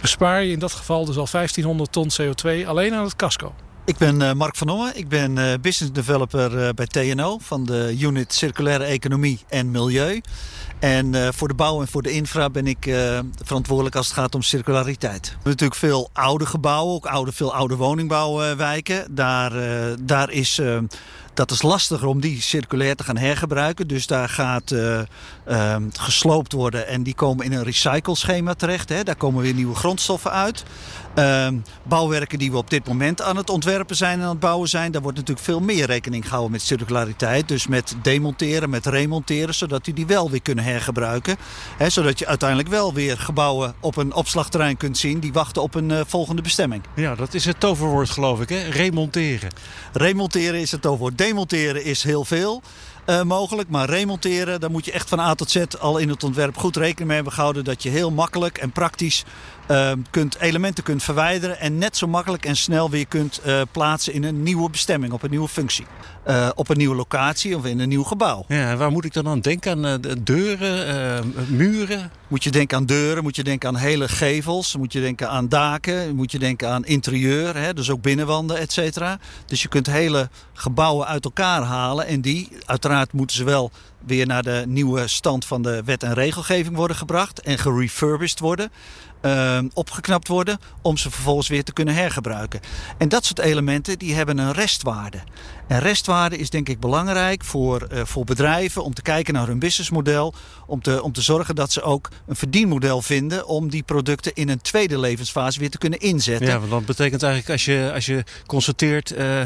Bespaar 0.02 0.42
je 0.42 0.52
in 0.52 0.58
dat 0.58 0.72
geval 0.72 1.04
dus 1.04 1.16
al 1.16 1.28
1500 1.30 1.92
ton 1.92 2.10
CO2 2.20 2.66
alleen 2.66 2.94
aan 2.94 3.04
het 3.04 3.16
casco. 3.16 3.54
Ik 3.84 3.96
ben 3.96 4.22
eh, 4.22 4.32
Mark 4.32 4.56
van 4.56 4.68
Ommen. 4.68 4.96
Ik 4.96 5.08
ben 5.08 5.38
eh, 5.38 5.58
business 5.60 5.92
developer 5.92 6.58
eh, 6.58 6.68
bij 6.74 6.86
TNO 6.86 7.38
van 7.38 7.64
de 7.64 7.96
unit 7.98 8.32
Circulaire 8.32 8.84
Economie 8.84 9.40
en 9.48 9.70
Milieu. 9.70 10.20
En 10.82 11.14
eh, 11.14 11.28
voor 11.32 11.48
de 11.48 11.54
bouw 11.54 11.80
en 11.80 11.88
voor 11.88 12.02
de 12.02 12.10
infra 12.10 12.50
ben 12.50 12.66
ik 12.66 12.86
eh, 12.86 13.18
verantwoordelijk 13.42 13.96
als 13.96 14.06
het 14.06 14.16
gaat 14.16 14.34
om 14.34 14.42
circulariteit. 14.42 15.22
We 15.22 15.28
hebben 15.28 15.50
natuurlijk 15.50 15.80
veel 15.80 16.10
oude 16.12 16.46
gebouwen, 16.46 16.94
ook 16.94 17.06
oude, 17.06 17.32
veel 17.32 17.54
oude 17.54 17.76
woningbouwwijken. 17.76 19.14
Daar, 19.14 19.56
eh, 19.56 19.96
daar 20.00 20.30
is... 20.30 20.60
dat 21.34 21.50
is 21.50 21.62
lastiger 21.62 22.06
om 22.06 22.20
die 22.20 22.42
circulair 22.42 22.96
te 22.96 23.04
gaan 23.04 23.16
hergebruiken. 23.16 23.88
Dus 23.88 24.06
daar 24.06 24.28
gaat 24.28 24.70
eh, 24.70 25.00
ehm, 25.44 25.82
gesloopt 25.92 26.52
worden 26.52 26.86
en 26.86 27.02
die 27.02 27.14
komen 27.14 27.44
in 27.44 27.52
een 27.52 27.62
recycleschema 27.62 28.54
terecht. 28.54 28.88
Hè. 28.88 29.02
Daar 29.02 29.16
komen 29.16 29.42
weer 29.42 29.54
nieuwe 29.54 29.74
grondstoffen 29.74 30.30
uit. 30.30 30.64
Ehm, 31.14 31.56
bouwwerken 31.82 32.38
die 32.38 32.50
we 32.50 32.56
op 32.56 32.70
dit 32.70 32.86
moment 32.86 33.22
aan 33.22 33.36
het 33.36 33.50
ontwerpen 33.50 33.96
zijn 33.96 34.18
en 34.18 34.24
aan 34.24 34.30
het 34.30 34.40
bouwen 34.40 34.68
zijn, 34.68 34.92
daar 34.92 35.02
wordt 35.02 35.16
natuurlijk 35.16 35.46
veel 35.46 35.60
meer 35.60 35.86
rekening 35.86 36.24
gehouden 36.24 36.52
met 36.52 36.62
circulariteit. 36.62 37.48
Dus 37.48 37.66
met 37.66 37.94
demonteren, 38.02 38.70
met 38.70 38.86
remonteren, 38.86 39.54
zodat 39.54 39.84
die 39.84 39.94
die 39.94 40.06
wel 40.06 40.30
weer 40.30 40.42
kunnen 40.42 40.64
hergebruiken. 40.64 40.71
Hè, 41.76 41.90
zodat 41.90 42.18
je 42.18 42.26
uiteindelijk 42.26 42.68
wel 42.68 42.94
weer 42.94 43.18
gebouwen 43.18 43.74
op 43.80 43.96
een 43.96 44.14
opslagterrein 44.14 44.76
kunt 44.76 44.98
zien 44.98 45.20
die 45.20 45.32
wachten 45.32 45.62
op 45.62 45.74
een 45.74 45.90
eh, 45.90 46.00
volgende 46.06 46.42
bestemming. 46.42 46.82
Ja, 46.94 47.14
dat 47.14 47.35
is 47.35 47.44
het 47.44 47.61
toverwoord 47.61 48.11
geloof 48.11 48.40
ik, 48.40 48.48
hè? 48.48 48.68
Remonteren. 48.68 49.50
Remonteren 49.92 50.61
is 50.61 50.70
het 50.70 50.87
over. 50.87 51.16
Demonteren 51.16 51.85
is 51.85 52.02
heel 52.02 52.24
veel 52.24 52.62
eh, 53.04 53.22
mogelijk. 53.22 53.68
Maar 53.68 53.88
remonteren, 53.88 54.61
daar 54.61 54.70
moet 54.70 54.85
je 54.85 54.92
echt 54.92 55.08
van 55.08 55.20
A 55.20 55.35
tot 55.35 55.50
Z 55.50 55.64
al 55.80 55.98
in 55.98 56.08
het 56.08 56.24
ontwerp 56.24 56.56
goed 56.56 56.76
rekening 56.76 57.06
mee 57.06 57.14
hebben 57.14 57.32
gehouden. 57.32 57.64
Dat 57.64 57.82
je 57.82 57.88
heel 57.88 58.11
makkelijk 58.11 58.58
en 58.58 58.72
praktisch 58.72 59.24
eh, 59.66 59.92
kunt, 60.11 60.38
elementen 60.38 60.85
kunt 60.85 61.03
verwijderen. 61.03 61.59
En 61.59 61.79
net 61.79 61.96
zo 61.96 62.07
makkelijk 62.07 62.44
en 62.44 62.57
snel 62.57 62.90
weer 62.90 63.07
kunt 63.07 63.38
eh, 63.38 63.61
plaatsen 63.72 64.12
in 64.12 64.25
een 64.25 64.42
nieuwe 64.42 64.70
bestemming, 64.70 65.12
op 65.12 65.22
een 65.22 65.31
nieuwe 65.31 65.48
functie. 65.48 65.87
Eh, 66.22 66.48
op 66.55 66.68
een 66.68 66.77
nieuwe 66.77 66.94
locatie 66.94 67.57
of 67.57 67.64
in 67.64 67.81
een 67.81 67.88
nieuw 67.88 68.03
gebouw. 68.03 68.44
Ja, 68.48 68.77
waar 68.77 68.90
moet 68.90 69.05
ik 69.05 69.12
dan 69.12 69.29
aan 69.29 69.40
denken? 69.40 69.70
Aan 69.72 69.87
eh, 69.87 69.94
de 70.01 70.22
deuren, 70.22 71.35
muren? 71.48 72.11
Moet 72.29 72.44
je 72.44 72.51
denken 72.51 72.77
aan 72.77 72.87
deuren, 72.87 73.22
moet 73.22 73.37
je 73.37 73.44
denken 73.44 73.68
aan 73.68 73.77
hele 73.77 74.09
gevels, 74.09 74.77
moet 74.77 74.92
je 74.92 75.01
denken 75.01 75.29
aan 75.29 75.48
daken, 75.48 76.14
moet 76.14 76.33
je 76.33 76.38
denken 76.38 76.68
aan 76.68 76.85
interieur, 76.85 77.57
hè, 77.57 77.75
dus 77.75 77.90
ook 77.90 78.03
binnenwanden, 78.03 78.59
et 78.59 78.72
cetera. 78.72 79.18
Dus 79.46 79.62
je 79.62 79.68
kunt 79.68 79.87
hele 79.87 80.29
gebouwen 80.53 81.07
uit 81.07 81.25
elkaar 81.25 81.62
halen 81.62 82.07
en 82.07 82.20
die, 82.20 82.48
uiteraard 82.64 83.12
moeten 83.12 83.37
ze 83.37 83.44
wel 83.44 83.70
weer 84.07 84.27
naar 84.27 84.42
de 84.42 84.64
nieuwe 84.66 85.09
stand 85.09 85.44
van 85.44 85.62
de 85.62 85.83
wet 85.85 86.03
en 86.03 86.14
regelgeving 86.14 86.77
worden 86.77 86.96
gebracht 86.96 87.40
en 87.40 87.59
gerefurbished 87.59 88.38
worden. 88.38 88.70
Ehm, 89.22 89.68
opgeknapt 89.74 90.28
worden 90.28 90.58
om 90.80 90.96
ze 90.96 91.11
vervolgens 91.11 91.48
weer 91.48 91.64
te 91.64 91.72
kunnen 91.72 91.94
hergebruiken. 91.94 92.61
En 92.98 93.08
dat 93.08 93.24
soort 93.24 93.38
elementen 93.38 93.98
die 93.98 94.14
hebben 94.14 94.38
een 94.38 94.52
restwaarde. 94.52 95.18
En 95.68 95.78
restwaarde 95.78 96.38
is 96.38 96.50
denk 96.50 96.68
ik 96.68 96.80
belangrijk 96.80 97.44
voor, 97.44 97.88
uh, 97.92 98.00
voor 98.04 98.24
bedrijven 98.24 98.85
om 98.85 98.94
te 98.94 99.02
kijken 99.02 99.35
naar 99.35 99.46
hun 99.46 99.58
businessmodel. 99.58 100.35
Om 100.66 100.82
te, 100.82 101.02
om 101.02 101.12
te 101.12 101.22
zorgen 101.22 101.54
dat 101.54 101.72
ze 101.72 101.82
ook 101.82 102.08
een 102.26 102.37
verdienmodel 102.37 103.02
vinden 103.02 103.46
om 103.46 103.70
die 103.70 103.82
producten 103.82 104.35
in 104.35 104.48
een 104.48 104.61
tweede 104.61 104.98
levensfase 104.98 105.58
weer 105.58 105.70
te 105.70 105.78
kunnen 105.78 105.98
inzetten. 105.98 106.46
Ja, 106.46 106.58
want 106.58 106.70
dat 106.70 106.85
betekent 106.85 107.22
eigenlijk 107.22 107.52
als 107.52 107.64
je, 107.64 107.90
als 107.94 108.06
je 108.06 108.24
constateert, 108.46 109.12
uh, 109.12 109.40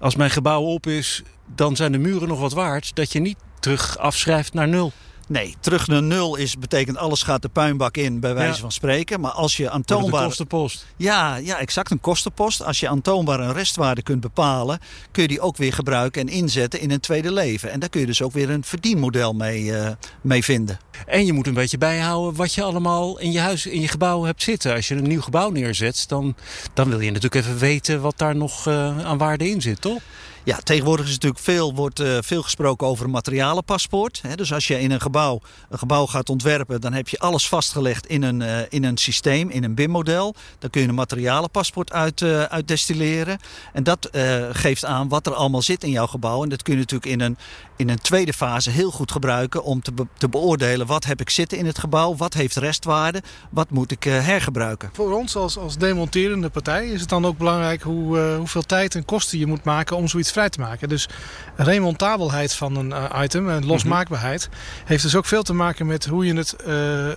als 0.00 0.16
mijn 0.16 0.30
gebouw 0.30 0.62
op 0.62 0.86
is, 0.86 1.22
dan 1.54 1.76
zijn 1.76 1.92
de 1.92 1.98
muren 1.98 2.28
nog 2.28 2.40
wat 2.40 2.52
waard. 2.52 2.94
Dat 2.94 3.12
je 3.12 3.20
niet 3.20 3.38
terug 3.60 3.98
afschrijft 3.98 4.54
naar 4.54 4.68
nul. 4.68 4.92
Nee, 5.32 5.56
terug 5.60 5.86
naar 5.86 6.02
nul 6.02 6.36
is, 6.36 6.58
betekent 6.58 6.96
alles 6.96 7.22
gaat 7.22 7.42
de 7.42 7.48
puinbak 7.48 7.96
in, 7.96 8.20
bij 8.20 8.34
wijze 8.34 8.60
van 8.60 8.72
spreken. 8.72 9.20
Maar 9.20 9.30
als 9.30 9.56
je 9.56 9.70
aantoonbaar... 9.70 10.20
Een 10.20 10.26
kostenpost. 10.26 10.86
Ja, 10.96 11.36
ja, 11.36 11.58
exact, 11.58 11.90
een 11.90 12.00
kostenpost. 12.00 12.62
Als 12.62 12.80
je 12.80 12.88
aantoonbaar 12.88 13.40
een 13.40 13.52
restwaarde 13.52 14.02
kunt 14.02 14.20
bepalen, 14.20 14.78
kun 15.10 15.22
je 15.22 15.28
die 15.28 15.40
ook 15.40 15.56
weer 15.56 15.72
gebruiken 15.72 16.20
en 16.20 16.28
inzetten 16.28 16.80
in 16.80 16.90
een 16.90 17.00
tweede 17.00 17.32
leven. 17.32 17.70
En 17.70 17.80
daar 17.80 17.88
kun 17.88 18.00
je 18.00 18.06
dus 18.06 18.22
ook 18.22 18.32
weer 18.32 18.50
een 18.50 18.64
verdienmodel 18.64 19.32
mee, 19.32 19.62
uh, 19.62 19.88
mee 20.20 20.44
vinden. 20.44 20.78
En 21.06 21.26
je 21.26 21.32
moet 21.32 21.46
een 21.46 21.54
beetje 21.54 21.78
bijhouden 21.78 22.36
wat 22.36 22.54
je 22.54 22.62
allemaal 22.62 23.18
in 23.18 23.32
je 23.32 23.40
huis, 23.40 23.66
in 23.66 23.80
je 23.80 23.88
gebouw 23.88 24.22
hebt 24.22 24.42
zitten. 24.42 24.74
Als 24.74 24.88
je 24.88 24.94
een 24.94 25.08
nieuw 25.08 25.20
gebouw 25.20 25.50
neerzet, 25.50 26.04
dan, 26.08 26.34
dan 26.74 26.88
wil 26.88 27.00
je 27.00 27.10
natuurlijk 27.10 27.44
even 27.44 27.58
weten 27.58 28.00
wat 28.00 28.18
daar 28.18 28.36
nog 28.36 28.66
uh, 28.66 29.04
aan 29.04 29.18
waarde 29.18 29.50
in 29.50 29.60
zit, 29.60 29.80
toch? 29.80 30.00
Ja, 30.44 30.56
tegenwoordig 30.56 31.06
is 31.06 31.12
natuurlijk 31.12 31.42
veel, 31.42 31.74
wordt, 31.74 32.00
uh, 32.00 32.18
veel 32.20 32.42
gesproken 32.42 32.86
over 32.86 33.04
een 33.04 33.10
materialenpaspoort. 33.10 34.22
Dus 34.34 34.52
als 34.52 34.66
je 34.66 34.80
in 34.80 34.90
een 34.90 35.00
gebouw, 35.00 35.40
een 35.68 35.78
gebouw 35.78 36.06
gaat 36.06 36.28
ontwerpen, 36.28 36.80
dan 36.80 36.92
heb 36.92 37.08
je 37.08 37.18
alles 37.18 37.48
vastgelegd 37.48 38.06
in 38.06 38.22
een, 38.22 38.40
uh, 38.40 38.58
in 38.68 38.84
een 38.84 38.96
systeem, 38.96 39.50
in 39.50 39.64
een 39.64 39.74
BIM-model. 39.74 40.34
Dan 40.58 40.70
kun 40.70 40.82
je 40.82 40.88
een 40.88 40.94
materialenpaspoort 40.94 41.92
uit, 41.92 42.20
uh, 42.20 42.44
destilleren. 42.64 43.38
En 43.72 43.82
dat 43.82 44.08
geeft 44.52 44.84
aan 44.84 45.08
wat 45.08 45.26
er 45.26 45.34
allemaal 45.34 45.62
zit 45.62 45.84
in 45.84 45.90
jouw 45.90 46.06
gebouw. 46.06 46.42
En 46.42 46.48
dat 46.48 46.62
kun 46.62 46.72
je 46.72 46.78
natuurlijk 46.78 47.12
in 47.12 47.20
een, 47.20 47.36
in 47.76 47.88
een 47.88 48.00
tweede 48.00 48.32
fase 48.32 48.70
heel 48.70 48.90
goed 48.90 49.12
gebruiken 49.12 49.64
om 49.64 49.82
te, 49.82 49.92
te 50.18 50.28
beoordelen 50.28 50.86
wat 50.86 51.04
heb 51.04 51.20
ik 51.20 51.30
zitten 51.30 51.58
in 51.58 51.66
het 51.66 51.78
gebouw, 51.78 52.16
wat 52.16 52.34
heeft 52.34 52.56
restwaarde, 52.56 53.22
wat 53.50 53.70
moet 53.70 53.90
ik 53.90 54.04
hergebruiken. 54.04 54.90
Voor 54.92 55.12
ons 55.18 55.36
als, 55.36 55.58
als 55.58 55.76
demonterende 55.76 56.48
partij 56.48 56.88
is 56.88 57.00
het 57.00 57.08
dan 57.08 57.26
ook 57.26 57.38
belangrijk 57.38 57.82
hoe, 57.82 58.18
hoeveel 58.18 58.62
tijd 58.62 58.94
en 58.94 59.04
kosten 59.04 59.38
je 59.38 59.46
moet 59.46 59.64
maken 59.64 59.96
om 59.96 60.08
zoiets 60.08 60.31
vrij 60.32 60.48
te 60.48 60.60
maken. 60.60 60.88
Dus 60.88 61.08
remontabelheid 61.56 62.54
van 62.54 62.76
een 62.76 62.90
uh, 62.90 63.20
item 63.22 63.50
en 63.50 63.66
losmaakbaarheid 63.66 64.48
heeft 64.84 65.02
dus 65.02 65.16
ook 65.16 65.26
veel 65.26 65.42
te 65.42 65.54
maken 65.54 65.86
met 65.86 66.06
hoe 66.06 66.26
je 66.26 66.34
het 66.34 66.56
uh, 66.66 67.06
uh, 67.06 67.12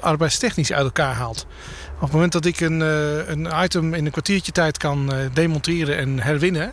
arbeidstechnisch 0.00 0.72
uit 0.72 0.84
elkaar 0.84 1.14
haalt. 1.14 1.46
Op 1.94 2.00
het 2.00 2.12
moment 2.12 2.32
dat 2.32 2.44
ik 2.44 2.60
een, 2.60 2.80
een 3.30 3.48
item 3.62 3.94
in 3.94 4.04
een 4.04 4.10
kwartiertje 4.10 4.52
tijd 4.52 4.78
kan 4.78 5.12
demonteren 5.32 5.96
en 5.96 6.20
herwinnen, 6.20 6.72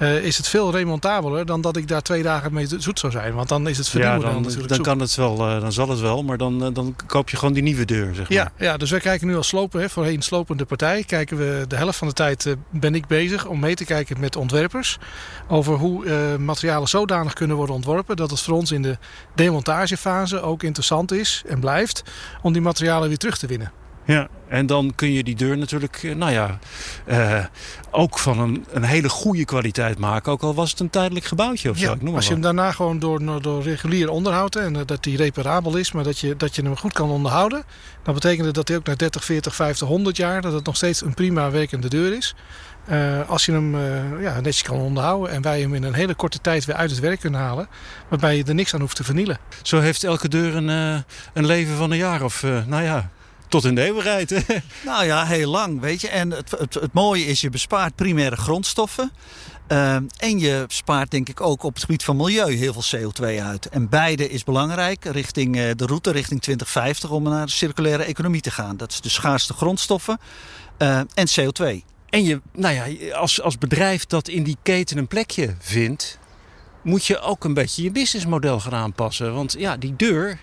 uh, 0.00 0.24
is 0.24 0.36
het 0.36 0.48
veel 0.48 0.70
remontabeler 0.70 1.46
dan 1.46 1.60
dat 1.60 1.76
ik 1.76 1.88
daar 1.88 2.02
twee 2.02 2.22
dagen 2.22 2.52
mee 2.52 2.66
zoet 2.78 2.98
zou 2.98 3.12
zijn. 3.12 3.34
Want 3.34 3.48
dan 3.48 3.68
is 3.68 3.78
het 3.78 3.88
verdienmodel 3.88 4.28
ja, 4.28 4.32
dan, 4.32 4.42
natuurlijk 4.42 4.68
dan 4.68 4.76
zoek. 4.76 4.86
kan 4.86 5.00
het 5.00 5.14
wel, 5.14 5.48
uh, 5.48 5.60
dan 5.60 5.72
zal 5.72 5.88
het 5.88 6.00
wel, 6.00 6.22
maar 6.22 6.36
dan, 6.36 6.64
uh, 6.66 6.68
dan 6.72 6.96
koop 7.06 7.30
je 7.30 7.36
gewoon 7.36 7.54
die 7.54 7.62
nieuwe 7.62 7.84
deur, 7.84 8.14
zeg 8.14 8.28
maar. 8.28 8.38
Ja, 8.38 8.52
ja 8.58 8.76
dus 8.76 8.90
wij 8.90 9.00
kijken 9.00 9.26
nu 9.26 9.36
als 9.36 9.48
slopen, 9.48 9.80
hè, 9.80 9.88
voorheen 9.88 10.22
slopende 10.22 10.64
partij, 10.64 11.04
kijken 11.04 11.36
we 11.36 11.64
de 11.68 11.76
helft 11.76 11.98
van 11.98 12.08
de 12.08 12.14
tijd 12.14 12.56
ben 12.70 12.94
ik 12.94 13.06
bezig 13.06 13.46
om 13.46 13.60
mee 13.60 13.74
te 13.74 13.84
kijken 13.84 14.20
met 14.20 14.36
ontwerpers 14.36 14.98
over 15.48 15.74
hoe 15.74 16.38
materialen 16.38 16.88
zodanig 16.88 17.32
kunnen 17.32 17.56
worden 17.56 17.74
ontworpen 17.74 18.16
dat 18.16 18.30
het 18.30 18.40
voor 18.40 18.54
ons 18.54 18.70
in 18.72 18.82
de 18.82 18.98
demontagefase 19.34 20.40
ook 20.40 20.62
interessant 20.62 21.12
is 21.12 21.42
en 21.48 21.60
blijft 21.60 22.02
om 22.42 22.52
die 22.52 22.62
materialen 22.62 23.08
weer 23.08 23.18
terug 23.18 23.38
te 23.38 23.46
winnen. 23.46 23.72
Ja, 24.04 24.28
en 24.48 24.66
dan 24.66 24.92
kun 24.94 25.12
je 25.12 25.24
die 25.24 25.34
deur 25.34 25.58
natuurlijk, 25.58 26.14
nou 26.16 26.32
ja, 26.32 26.58
uh, 27.06 27.44
ook 27.90 28.18
van 28.18 28.38
een, 28.38 28.64
een 28.70 28.82
hele 28.82 29.08
goede 29.08 29.44
kwaliteit 29.44 29.98
maken. 29.98 30.32
Ook 30.32 30.42
al 30.42 30.54
was 30.54 30.70
het 30.70 30.80
een 30.80 30.90
tijdelijk 30.90 31.24
gebouwtje 31.24 31.70
of 31.70 31.78
ja, 31.78 31.86
zo. 31.86 31.92
Ik 31.92 32.02
noem 32.02 32.14
als 32.14 32.26
je 32.26 32.32
hem 32.32 32.42
daarna 32.42 32.72
gewoon 32.72 32.98
door, 32.98 33.42
door 33.42 33.62
regulier 33.62 34.10
onderhoudt 34.10 34.56
en 34.56 34.74
uh, 34.74 34.80
dat 34.86 35.02
die 35.02 35.16
reparabel 35.16 35.76
is, 35.76 35.92
maar 35.92 36.04
dat 36.04 36.18
je, 36.18 36.36
dat 36.36 36.56
je 36.56 36.62
hem 36.62 36.76
goed 36.76 36.92
kan 36.92 37.10
onderhouden. 37.10 37.62
Dan 38.02 38.14
betekent 38.14 38.54
dat 38.54 38.68
hij 38.68 38.76
ook 38.76 38.86
na 38.86 38.94
30, 38.94 39.24
40, 39.24 39.54
50, 39.54 39.88
100 39.88 40.16
jaar, 40.16 40.40
dat 40.42 40.52
het 40.52 40.66
nog 40.66 40.76
steeds 40.76 41.02
een 41.02 41.14
prima 41.14 41.50
werkende 41.50 41.88
deur 41.88 42.16
is. 42.16 42.34
Uh, 42.90 43.28
als 43.28 43.46
je 43.46 43.52
hem 43.52 43.78
ja, 44.20 44.40
netjes 44.40 44.62
kan 44.62 44.78
onderhouden 44.78 45.30
en 45.30 45.42
wij 45.42 45.60
hem 45.60 45.74
in 45.74 45.82
een 45.82 45.94
hele 45.94 46.14
korte 46.14 46.40
tijd 46.40 46.64
weer 46.64 46.76
uit 46.76 46.90
het 46.90 47.00
werk 47.00 47.20
kunnen 47.20 47.40
halen, 47.40 47.68
waarbij 48.08 48.36
je 48.36 48.44
er 48.44 48.54
niks 48.54 48.74
aan 48.74 48.80
hoeft 48.80 48.96
te 48.96 49.04
vernielen. 49.04 49.38
Zo 49.62 49.80
heeft 49.80 50.04
elke 50.04 50.28
deur 50.28 50.56
een, 50.56 50.68
een 51.32 51.46
leven 51.46 51.76
van 51.76 51.90
een 51.90 51.96
jaar 51.96 52.22
of, 52.22 52.42
nou 52.42 52.82
ja, 52.82 53.10
tot 53.50 53.64
in 53.64 53.74
de 53.74 53.82
eeuwigheid. 53.82 54.30
nou 54.84 55.04
ja, 55.04 55.26
heel 55.26 55.50
lang, 55.50 55.80
weet 55.80 56.00
je. 56.00 56.08
En 56.08 56.30
het, 56.30 56.50
het, 56.50 56.74
het 56.74 56.92
mooie 56.92 57.24
is, 57.24 57.40
je 57.40 57.50
bespaart 57.50 57.94
primaire 57.94 58.36
grondstoffen. 58.36 59.12
Uh, 59.72 59.94
en 59.94 60.38
je 60.38 60.64
spaart 60.68 61.10
denk 61.10 61.28
ik 61.28 61.40
ook 61.40 61.62
op 61.62 61.74
het 61.74 61.82
gebied 61.82 62.04
van 62.04 62.16
milieu 62.16 62.52
heel 62.52 62.72
veel 62.72 63.10
CO2 63.12 63.42
uit. 63.42 63.68
En 63.68 63.88
beide 63.88 64.30
is 64.30 64.44
belangrijk 64.44 65.04
richting 65.04 65.56
uh, 65.56 65.62
de 65.76 65.86
route 65.86 66.10
richting 66.10 66.40
2050 66.40 67.10
om 67.10 67.22
naar 67.22 67.46
de 67.46 67.52
circulaire 67.52 68.02
economie 68.02 68.40
te 68.40 68.50
gaan. 68.50 68.76
Dat 68.76 68.90
is 68.90 69.00
de 69.00 69.08
schaarste 69.08 69.52
grondstoffen 69.52 70.18
uh, 70.78 70.98
en 70.98 71.28
CO2. 71.40 71.84
En 72.08 72.24
je, 72.24 72.40
nou 72.52 72.74
ja, 72.74 73.14
als, 73.14 73.40
als 73.40 73.58
bedrijf 73.58 74.06
dat 74.06 74.28
in 74.28 74.42
die 74.42 74.56
keten 74.62 74.98
een 74.98 75.08
plekje 75.08 75.54
vindt, 75.58 76.18
moet 76.82 77.06
je 77.06 77.20
ook 77.20 77.44
een 77.44 77.54
beetje 77.54 77.82
je 77.82 77.90
businessmodel 77.90 78.60
gaan 78.60 78.74
aanpassen. 78.74 79.34
Want 79.34 79.54
ja, 79.58 79.76
die 79.76 79.96
deur, 79.96 80.38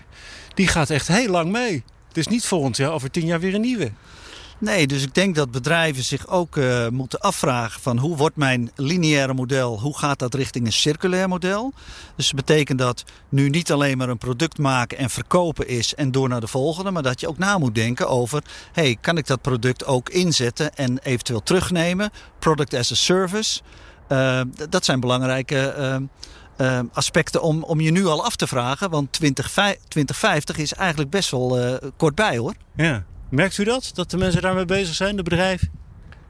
die 0.54 0.68
gaat 0.68 0.90
echt 0.90 1.08
heel 1.08 1.30
lang 1.30 1.50
mee. 1.50 1.84
Het 2.08 2.16
is 2.16 2.26
niet 2.26 2.46
volgend 2.46 2.76
jaar 2.76 2.92
over 2.92 3.10
tien 3.10 3.26
jaar 3.26 3.40
weer 3.40 3.54
een 3.54 3.60
nieuwe. 3.60 3.92
Nee, 4.60 4.86
dus 4.86 5.02
ik 5.02 5.14
denk 5.14 5.34
dat 5.34 5.50
bedrijven 5.50 6.04
zich 6.04 6.28
ook 6.28 6.56
uh, 6.56 6.88
moeten 6.88 7.20
afvragen 7.20 7.80
van 7.80 7.98
hoe 7.98 8.16
wordt 8.16 8.36
mijn 8.36 8.70
lineaire 8.74 9.34
model, 9.34 9.80
hoe 9.80 9.98
gaat 9.98 10.18
dat 10.18 10.34
richting 10.34 10.66
een 10.66 10.72
circulair 10.72 11.28
model? 11.28 11.72
Dus 12.16 12.26
dat 12.26 12.36
betekent 12.36 12.78
dat 12.78 13.04
nu 13.28 13.48
niet 13.48 13.72
alleen 13.72 13.98
maar 13.98 14.08
een 14.08 14.18
product 14.18 14.58
maken 14.58 14.98
en 14.98 15.10
verkopen 15.10 15.68
is 15.68 15.94
en 15.94 16.10
door 16.10 16.28
naar 16.28 16.40
de 16.40 16.46
volgende, 16.46 16.90
maar 16.90 17.02
dat 17.02 17.20
je 17.20 17.28
ook 17.28 17.38
na 17.38 17.58
moet 17.58 17.74
denken 17.74 18.08
over, 18.08 18.42
hey, 18.72 18.96
kan 19.00 19.16
ik 19.16 19.26
dat 19.26 19.40
product 19.40 19.84
ook 19.84 20.08
inzetten 20.08 20.76
en 20.76 20.98
eventueel 20.98 21.42
terugnemen? 21.42 22.10
Product 22.38 22.74
as 22.74 22.92
a 22.92 22.94
service. 22.94 23.60
Uh, 24.08 24.40
dat 24.68 24.84
zijn 24.84 25.00
belangrijke 25.00 25.74
uh, 25.78 25.96
uh, 26.58 26.80
aspecten 26.92 27.42
om, 27.42 27.62
om 27.62 27.80
je 27.80 27.90
nu 27.90 28.06
al 28.06 28.24
af 28.24 28.36
te 28.36 28.46
vragen. 28.46 28.90
Want 28.90 29.12
20, 29.12 29.50
2050 29.88 30.56
is 30.56 30.74
eigenlijk 30.74 31.10
best 31.10 31.30
wel 31.30 31.58
uh, 31.60 31.74
kort 31.96 32.14
bij 32.14 32.36
hoor. 32.36 32.54
Ja. 32.76 33.04
Merkt 33.30 33.58
u 33.58 33.64
dat? 33.64 33.90
Dat 33.94 34.10
de 34.10 34.16
mensen 34.16 34.42
daarmee 34.42 34.64
bezig 34.64 34.94
zijn, 34.94 35.16
de 35.16 35.22
bedrijf? 35.22 35.62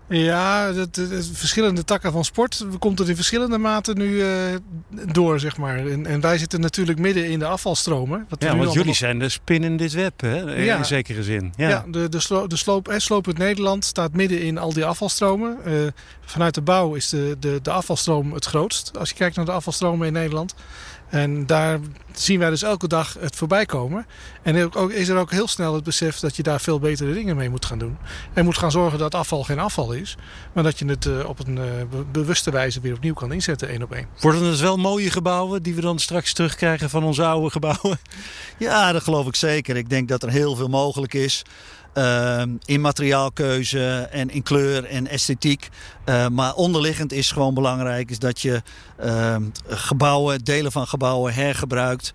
Ja, 0.09 0.73
het, 0.75 0.97
het, 0.97 1.31
verschillende 1.33 1.85
takken 1.85 2.13
van 2.13 2.25
sport 2.25 2.67
komt 2.79 2.99
het 2.99 3.09
in 3.09 3.15
verschillende 3.15 3.59
maten 3.59 3.99
nu 3.99 4.09
uh, 4.09 4.27
door, 5.13 5.41
zeg 5.41 5.57
maar. 5.57 5.87
En, 5.87 6.07
en, 6.07 6.21
wij 6.21 6.39
zitten 6.39 6.61
natuurlijk 6.61 6.99
midden 6.99 7.31
in 7.31 7.39
de 7.39 7.47
afvalstromen. 7.47 8.27
Wat 8.29 8.43
ja, 8.43 8.57
want 8.57 8.73
jullie 8.73 8.95
zijn 8.95 9.19
de 9.19 9.29
spin 9.29 9.65
in 9.65 9.77
dit 9.77 9.93
web, 9.93 10.21
hè? 10.21 10.57
In, 10.57 10.65
ja. 10.65 10.83
zekere 10.83 11.23
zin. 11.23 11.53
Ja, 11.57 11.69
ja 11.69 11.85
de, 11.89 12.09
de, 12.09 12.21
slo 12.21 12.47
de 12.47 12.57
sloop, 12.57 12.89
en 12.89 13.01
sloop 13.01 13.27
uit 13.27 13.39
Nederland 13.39 13.85
staat 13.85 14.13
midden 14.13 14.43
in 14.43 14.59
al 14.59 14.73
die 14.73 14.85
afvalstromen. 14.85 15.59
Uh, 15.67 15.73
vanuit 16.25 16.55
de 16.55 16.63
bouw 16.63 16.95
is 16.95 17.09
de, 17.09 17.37
de, 17.41 17.59
de 17.63 17.71
afvalstroom 17.71 18.33
het 18.33 18.45
grootst. 18.45 18.99
Als 18.99 19.09
je 19.09 19.15
kijkt 19.15 19.37
naar 19.37 19.45
de 19.45 19.53
afvalstromen 19.53 20.07
in 20.07 20.13
Nederland. 20.13 20.55
En 21.09 21.47
daar 21.47 21.79
zien 22.13 22.39
wij 22.39 22.51
dus 22.51 22.63
elke 22.63 22.89
dag 22.89 23.17
het 23.21 23.37
voorbij 23.37 23.67
komen. 23.67 24.07
En 24.43 24.75
ook, 24.75 24.91
is 24.91 25.09
er 25.09 25.17
ook 25.17 25.31
heel 25.31 25.49
snel 25.49 25.75
het 25.75 25.85
besef 25.85 26.19
dat 26.19 26.37
je 26.37 26.43
daar 26.43 26.61
veel 26.61 26.79
betere 26.79 27.13
dingen 27.13 27.37
mee 27.37 27.51
moet 27.51 27.65
gaan 27.65 27.79
doen. 27.79 27.99
En 28.33 28.45
moet 28.45 28.59
gaan 28.59 28.71
zorgen 28.71 28.99
dat 28.99 29.15
afval 29.15 29.45
geen 29.45 29.59
afval 29.59 29.93
is. 29.93 30.17
Maar 30.53 30.65
dat 30.65 30.79
je 30.79 30.85
het 30.85 31.05
uh, 31.05 31.29
op 31.29 31.47
een 31.47 31.57
uh, 31.57 31.65
bewuste 32.13 32.51
wijze 32.51 32.81
weer 32.81 32.95
opnieuw 32.95 33.15
kan 33.15 33.33
inzetten, 33.33 33.69
één 33.69 33.83
op 33.83 33.93
één. 33.93 34.07
Worden 34.21 34.43
het 34.43 34.61
wel 34.61 34.77
mooie 34.77 35.11
gebouwen 35.11 35.63
die 35.63 35.75
we 35.75 35.81
dan 35.81 35.99
straks 35.99 36.33
terugkrijgen 36.33 36.91
van 36.91 37.05
onze 37.05 37.25
oude 37.25 37.51
gebouwen? 37.51 37.99
Ja, 38.59 38.93
dat 38.93 39.03
geloof 39.03 39.27
ik 39.27 39.35
zeker. 39.35 39.77
Ik 39.77 39.91
denk 39.91 40.09
dat 40.09 40.23
er 40.23 40.31
heel 40.31 40.57
veel 40.57 40.69
mogelijk 40.69 41.15
is. 41.15 41.45
Uh, 41.99 42.43
in 42.65 42.81
materiaalkeuze 42.81 44.09
en 44.11 44.31
in 44.31 44.43
kleur 44.43 44.85
en 44.85 45.07
esthetiek. 45.07 45.69
Uh, 46.05 46.29
maar 46.29 46.55
onderliggend 46.55 47.13
is 47.13 47.31
gewoon 47.31 47.55
belangrijk 47.55 48.11
is 48.11 48.19
dat 48.19 48.41
je 48.41 48.63
uh, 49.05 49.37
gebouwen, 49.67 50.45
delen 50.45 50.73
van 50.73 50.87
gebouwen 50.87 51.35
hergebruikt. 51.35 52.13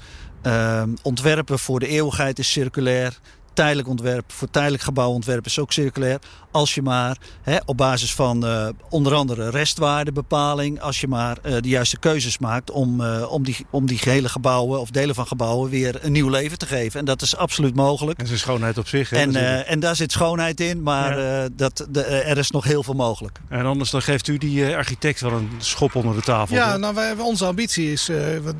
ontwerpen 1.02 1.60
voor 1.60 1.80
de 1.80 1.88
eeuwigheid 1.88 2.40
is 2.40 2.52
circulair. 2.52 3.20
Tijdelijk 3.54 3.88
ontwerp, 3.88 4.32
voor 4.32 4.50
tijdelijk 4.50 4.84
gebouwontwerp 4.84 5.46
is 5.46 5.60
ook 5.60 5.72
circulair. 5.72 6.20
Als 6.52 6.76
je 6.76 6.82
maar 6.82 7.18
hè, 7.42 7.58
op 7.66 7.78
basis 7.78 8.14
van 8.14 8.46
uh, 8.46 8.68
onder 8.90 9.14
andere 9.14 9.50
restwaardebepaling, 9.50 10.82
als 10.82 11.02
je 11.02 11.08
maar 11.08 11.38
uh, 11.44 11.56
de 11.62 11.70
juiste 11.70 11.98
keuzes 11.98 12.38
maakt 12.38 12.72
om, 12.72 13.02
uh, 13.02 13.32
om, 13.32 13.44
die, 13.44 13.66
om 13.70 13.86
die 13.86 13.98
gehele 13.98 14.30
gebouwen 14.30 14.80
of 14.80 14.90
delen 14.90 15.16
van 15.16 15.28
gebouwen 15.28 15.70
weer 15.70 16.06
een 16.06 16.12
nieuw 16.12 16.30
leven 16.30 16.58
te 16.58 16.66
geven. 16.66 17.00
En 17.00 17.06
dat 17.06 17.22
is 17.22 17.36
absoluut 17.36 17.76
mogelijk. 17.76 18.20
En 18.20 18.28
zijn 18.28 18.40
schoonheid 18.40 18.78
op 18.78 18.88
zich. 18.88 19.10
Hè, 19.10 19.18
en, 19.18 19.66
en 19.68 19.80
daar 19.80 19.96
zit 19.96 20.12
schoonheid 20.12 20.60
in, 20.60 20.84
maar 20.84 21.20
ja. 21.20 21.48
dat, 21.54 21.88
de, 21.90 22.04
er 22.04 22.38
is 22.38 22.52
nog 22.52 22.64
heel 22.64 22.84
veel 22.84 22.94
mogelijk. 22.94 23.40
En 23.50 23.66
anders 23.66 23.90
dan 23.90 24.02
geeft 24.02 24.28
u 24.28 24.38
die 24.38 24.76
architect 24.76 25.22
wel 25.22 25.32
een 25.32 25.50
schop 25.58 25.96
onder 25.96 26.16
de 26.16 26.22
tafel. 26.22 26.56
Ja, 26.56 26.78
nou, 26.78 26.96
wij, 26.96 27.14
onze 27.18 27.46
ambitie 27.46 27.92
is 27.92 28.06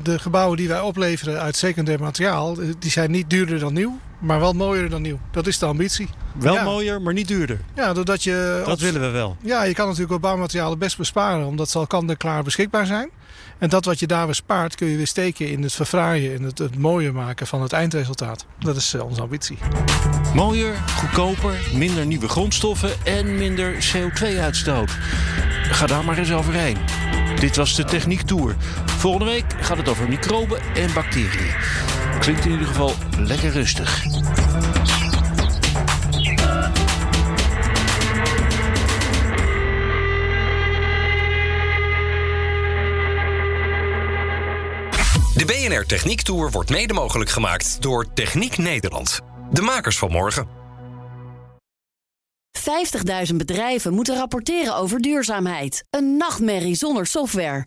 de 0.02 0.18
gebouwen 0.18 0.56
die 0.56 0.68
wij 0.68 0.80
opleveren 0.80 1.40
uit 1.40 1.56
secundair 1.56 2.00
materiaal, 2.00 2.54
die 2.78 2.90
zijn 2.90 3.10
niet 3.10 3.30
duurder 3.30 3.58
dan 3.58 3.72
nieuw, 3.72 3.98
maar 4.18 4.40
wel 4.40 4.52
mooier 4.52 4.90
dan 4.90 5.02
nieuw. 5.02 5.18
Dat 5.30 5.46
is 5.46 5.58
de 5.58 5.66
ambitie. 5.66 6.08
Wel 6.38 6.54
ja. 6.54 6.64
mooier, 6.64 7.02
maar 7.02 7.12
niet 7.12 7.28
duurder. 7.28 7.60
Ja, 7.74 7.92
doordat 7.92 8.22
je... 8.22 8.62
Dat 8.66 8.80
willen 8.80 9.00
we 9.00 9.08
wel. 9.08 9.36
Ja, 9.40 9.62
je 9.62 9.74
kan 9.74 9.86
natuurlijk 9.86 10.14
op 10.14 10.20
bouwmaterialen 10.20 10.78
best 10.78 10.96
besparen, 10.96 11.46
omdat 11.46 11.70
ze 11.70 11.78
al 11.78 11.86
kant 11.86 12.10
en 12.10 12.16
klaar 12.16 12.42
beschikbaar 12.42 12.86
zijn. 12.86 13.10
En 13.58 13.68
dat 13.68 13.84
wat 13.84 13.98
je 13.98 14.06
daar 14.06 14.26
bespaart 14.26 14.74
kun 14.74 14.88
je 14.88 14.96
weer 14.96 15.06
steken 15.06 15.50
in 15.50 15.62
het 15.62 15.72
verfraaien, 15.72 16.34
in 16.34 16.42
het, 16.42 16.58
het 16.58 16.78
mooier 16.78 17.12
maken 17.12 17.46
van 17.46 17.62
het 17.62 17.72
eindresultaat. 17.72 18.46
Dat 18.58 18.76
is 18.76 18.94
uh, 18.94 19.04
onze 19.04 19.20
ambitie. 19.20 19.58
Mooier, 20.34 20.74
goedkoper, 20.96 21.58
minder 21.74 22.06
nieuwe 22.06 22.28
grondstoffen 22.28 22.90
en 23.04 23.38
minder 23.38 23.74
CO2-uitstoot. 23.74 24.90
Ga 25.70 25.86
daar 25.86 26.04
maar 26.04 26.18
eens 26.18 26.32
overheen. 26.32 26.76
Dit 27.40 27.56
was 27.56 27.76
de 27.76 27.84
Techniek 27.84 28.22
Tour. 28.22 28.56
Volgende 28.86 29.24
week 29.24 29.44
gaat 29.60 29.76
het 29.76 29.88
over 29.88 30.08
microben 30.08 30.60
en 30.74 30.92
bacteriën. 30.94 32.03
Klinkt 32.20 32.44
in 32.44 32.50
ieder 32.50 32.66
geval 32.66 32.92
lekker 33.18 33.50
rustig. 33.50 34.02
De 45.34 45.44
BNR 45.46 45.86
Techniek 45.86 46.22
Tour 46.22 46.50
wordt 46.50 46.70
mede 46.70 46.92
mogelijk 46.92 47.30
gemaakt 47.30 47.82
door 47.82 48.12
Techniek 48.12 48.58
Nederland. 48.58 49.20
De 49.50 49.62
makers 49.62 49.98
van 49.98 50.10
morgen. 50.10 50.48
50.000 53.30 53.36
bedrijven 53.36 53.94
moeten 53.94 54.16
rapporteren 54.16 54.76
over 54.76 55.00
duurzaamheid. 55.00 55.84
Een 55.90 56.16
nachtmerrie 56.16 56.74
zonder 56.74 57.06
software. 57.06 57.66